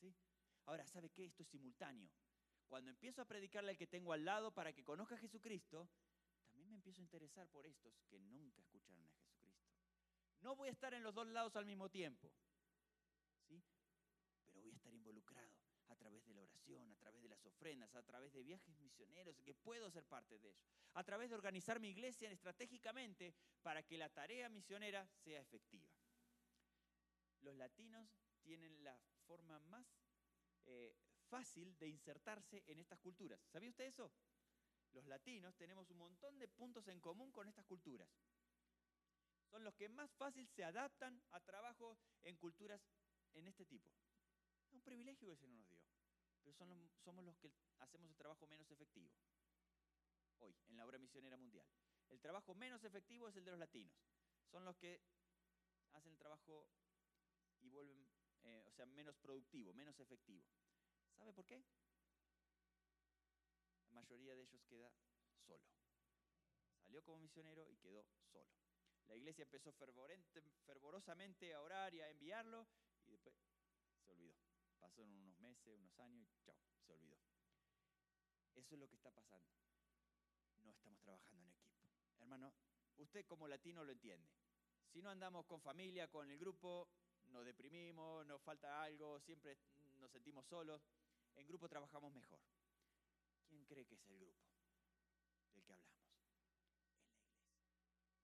[0.00, 0.14] ¿Sí?
[0.66, 1.24] Ahora, ¿sabe qué?
[1.24, 2.10] Esto es simultáneo.
[2.66, 5.88] Cuando empiezo a predicarle al que tengo al lado para que conozca a Jesucristo,
[6.50, 9.74] también me empiezo a interesar por estos que nunca escucharon a Jesucristo.
[10.40, 12.30] No voy a estar en los dos lados al mismo tiempo,
[13.46, 13.62] ¿sí?
[14.44, 15.52] Pero voy a estar involucrado
[15.88, 19.40] a través de la oración, a través de las ofrendas, a través de viajes misioneros,
[19.40, 20.62] que puedo ser parte de ellos,
[20.94, 25.88] a través de organizar mi iglesia estratégicamente para que la tarea misionera sea efectiva.
[27.40, 28.08] Los latinos
[28.42, 29.86] tienen la forma más
[30.66, 30.94] eh,
[31.28, 33.40] fácil de insertarse en estas culturas.
[33.50, 34.10] ¿Sabía usted eso?
[34.92, 38.08] Los latinos tenemos un montón de puntos en común con estas culturas.
[39.50, 42.82] Son los que más fácil se adaptan a trabajos en culturas
[43.34, 43.90] en este tipo.
[44.66, 45.77] Es un privilegio que Señor nos dio,
[46.48, 49.12] pero son los- somos los que hacemos el trabajo menos efectivo
[50.38, 51.66] hoy en la obra misionera mundial.
[52.08, 53.92] El trabajo menos efectivo es el de los latinos.
[54.50, 54.98] Son los que
[55.92, 56.66] hacen el trabajo
[57.60, 58.08] y vuelven,
[58.44, 60.46] eh, o sea, menos productivo, menos efectivo.
[61.18, 61.62] ¿Sabe por qué?
[63.88, 64.90] La mayoría de ellos queda
[65.46, 65.66] solo.
[66.82, 68.48] Salió como misionero y quedó solo.
[69.06, 69.70] La iglesia empezó
[70.64, 72.66] fervorosamente a orar y a enviarlo
[73.04, 73.34] y después
[74.06, 74.34] se olvidó.
[74.80, 76.56] Pasaron unos meses, unos años y chao,
[76.86, 77.18] se olvidó.
[78.54, 79.52] Eso es lo que está pasando.
[80.64, 81.88] No estamos trabajando en equipo.
[82.18, 82.52] Hermano,
[82.96, 84.28] usted como latino lo entiende.
[84.92, 86.88] Si no andamos con familia, con el grupo,
[87.28, 89.56] nos deprimimos, nos falta algo, siempre
[89.98, 90.82] nos sentimos solos.
[91.34, 92.40] En grupo trabajamos mejor.
[93.48, 94.42] ¿Quién cree que es el grupo
[95.52, 96.08] del que hablamos?
[96.64, 97.20] La iglesia.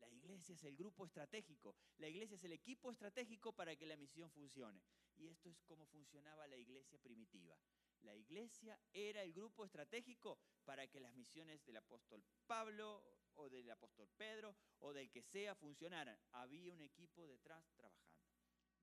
[0.01, 1.77] La iglesia es el grupo estratégico.
[1.99, 4.83] La iglesia es el equipo estratégico para que la misión funcione.
[5.17, 7.57] Y esto es como funcionaba la iglesia primitiva.
[8.03, 13.03] La iglesia era el grupo estratégico para que las misiones del apóstol Pablo
[13.35, 16.19] o del apóstol Pedro o del que sea funcionaran.
[16.33, 18.15] Había un equipo detrás trabajando.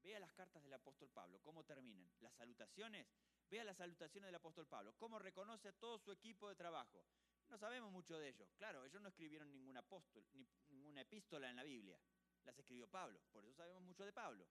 [0.02, 2.12] Vea las cartas del apóstol Pablo, cómo terminan.
[2.22, 3.08] Las salutaciones,
[3.48, 7.06] vea las salutaciones del apóstol Pablo, cómo reconoce a todo su equipo de trabajo.
[7.50, 8.50] No sabemos mucho de ellos.
[8.56, 12.00] Claro, ellos no escribieron ningún apóstol, ni ninguna epístola en la Biblia.
[12.44, 14.48] Las escribió Pablo, por eso sabemos mucho de Pablo.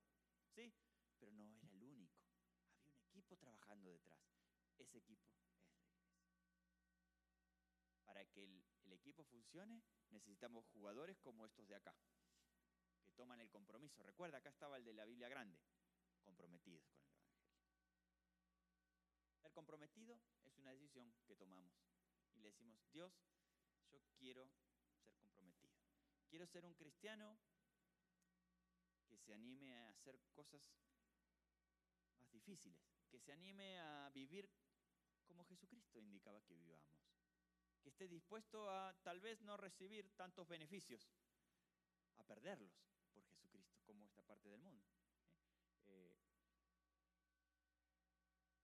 [0.55, 0.73] ¿Sí?
[1.19, 2.21] Pero no era el único.
[3.09, 4.19] Había un trabajando detrás.
[4.79, 5.81] Ese equipo es la iglesia.
[8.05, 11.95] Para que el equipo funcione, necesitamos jugadores como estos de acá,
[13.05, 14.03] que toman el compromiso.
[14.03, 15.59] Recuerda, acá estaba el de la Biblia grande,
[16.23, 17.41] comprometidos con el Evangelio.
[19.41, 21.73] Ser comprometido es una decisión que tomamos
[22.35, 23.13] y le decimos, Dios,
[23.91, 24.51] yo quiero
[24.99, 25.75] ser comprometido.
[26.29, 27.39] Quiero ser un cristiano
[29.09, 30.63] que se anime a hacer cosas
[32.17, 32.79] más difíciles,
[33.11, 34.49] que se anime a vivir
[35.27, 36.89] como Jesucristo indicaba que vivamos,
[37.83, 41.11] que esté dispuesto a tal vez no recibir tantos beneficios,
[42.17, 42.73] a perderlos
[43.13, 44.85] por Jesucristo, como esta parte del mundo.
[44.87, 45.91] ¿eh?
[45.93, 46.17] Eh,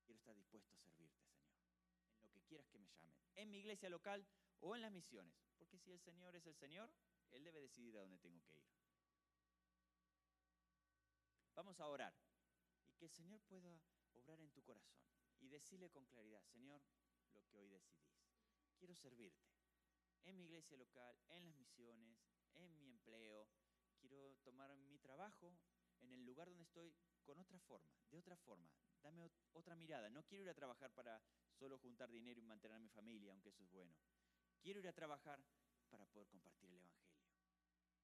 [0.05, 1.59] quiero estar dispuesto a servirte, Señor,
[2.15, 4.27] en lo que quieras que me llamen, en mi iglesia local
[4.61, 6.91] o en las misiones, porque si el Señor es el Señor,
[7.31, 8.67] Él debe decidir a dónde tengo que ir.
[11.55, 12.15] Vamos a orar
[12.91, 13.81] y que el Señor pueda
[14.19, 15.01] obrar en tu corazón
[15.41, 16.83] y decirle con claridad, Señor,
[17.33, 18.17] lo que hoy decidís.
[18.79, 19.49] Quiero servirte
[20.25, 22.19] en mi iglesia local, en las misiones,
[22.55, 23.49] en mi empleo.
[23.99, 25.59] Quiero tomar mi trabajo
[26.01, 26.95] en el lugar donde estoy
[27.25, 28.71] con otra forma, de otra forma.
[29.03, 30.11] Dame ot- otra mirada.
[30.11, 33.51] No quiero ir a trabajar para solo juntar dinero y mantener a mi familia, aunque
[33.51, 33.95] eso es bueno.
[34.61, 35.45] Quiero ir a trabajar
[35.91, 37.17] para poder compartir el Evangelio.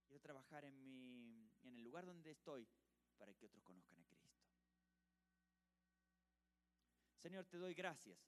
[0.07, 2.69] Quiero trabajar en, mi, en el lugar donde estoy
[3.17, 4.42] para que otros conozcan a Cristo.
[7.23, 8.19] Señor, te doy gracias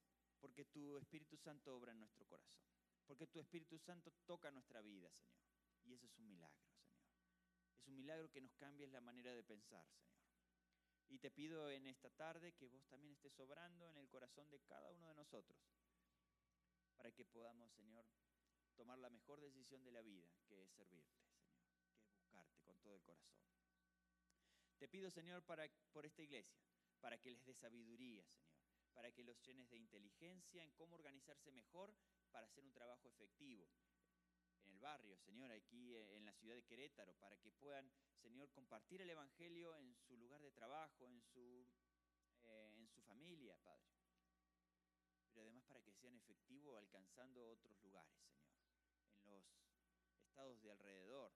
[0.40, 2.62] porque tu Espíritu Santo obra en nuestro corazón,
[3.04, 5.42] porque tu Espíritu Santo toca nuestra vida, Señor.
[5.82, 6.94] Y eso es un milagro, Señor.
[7.80, 10.14] Es un milagro que nos cambies la manera de pensar, Señor.
[11.08, 14.60] Y te pido en esta tarde que vos también estés obrando en el corazón de
[14.60, 15.58] cada uno de nosotros,
[16.94, 18.06] para que podamos, Señor,
[18.76, 21.50] tomar la mejor decisión de la vida, que es servirte, Señor,
[21.98, 23.34] que es buscarte con todo el corazón.
[24.78, 26.62] Te pido, Señor, para, por esta iglesia,
[27.00, 28.63] para que les dé sabiduría, Señor,
[28.94, 31.94] para que los llenes de inteligencia en cómo organizarse mejor
[32.30, 33.68] para hacer un trabajo efectivo
[34.64, 37.90] en el barrio, Señor, aquí eh, en la ciudad de Querétaro, para que puedan,
[38.22, 41.66] Señor, compartir el Evangelio en su lugar de trabajo, en su,
[42.44, 43.92] eh, en su familia, Padre.
[45.32, 48.62] Pero además para que sean efectivos alcanzando otros lugares, Señor,
[49.18, 49.44] en los
[50.20, 51.32] estados de alrededor,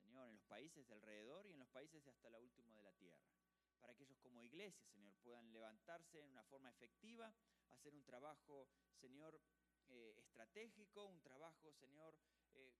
[0.00, 2.82] Señor, en los países de alrededor y en los países de hasta la última de
[2.82, 3.43] la tierra.
[3.84, 7.30] Para que ellos como iglesia, Señor, puedan levantarse en una forma efectiva,
[7.68, 8.66] hacer un trabajo,
[8.98, 9.38] Señor,
[9.90, 12.18] eh, estratégico, un trabajo, Señor,
[12.54, 12.72] eh,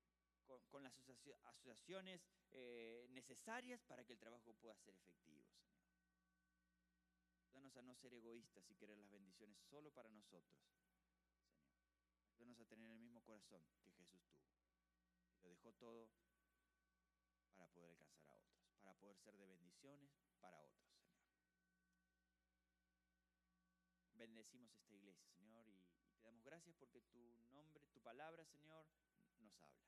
[0.71, 5.77] con, las asoci asociaciones eh, necesarias para que el trabajo pueda ser efectivo, Señor.
[7.53, 10.57] Danos a no ser egoístas y querer las bendiciones solo para nosotros,
[12.39, 12.63] Señor.
[12.63, 14.49] A tener el mismo corazón que Jesús tuvo.
[15.43, 16.09] Lo dejó todo
[17.57, 21.15] para poder alcanzar a otros, para poder ser de bendiciones para otros, Señor.
[24.17, 25.77] Bendecimos esta iglesia, Señor, y,
[26.17, 28.87] te damos gracias porque tu nombre, tu palabra, Señor,
[29.41, 29.85] nos habla.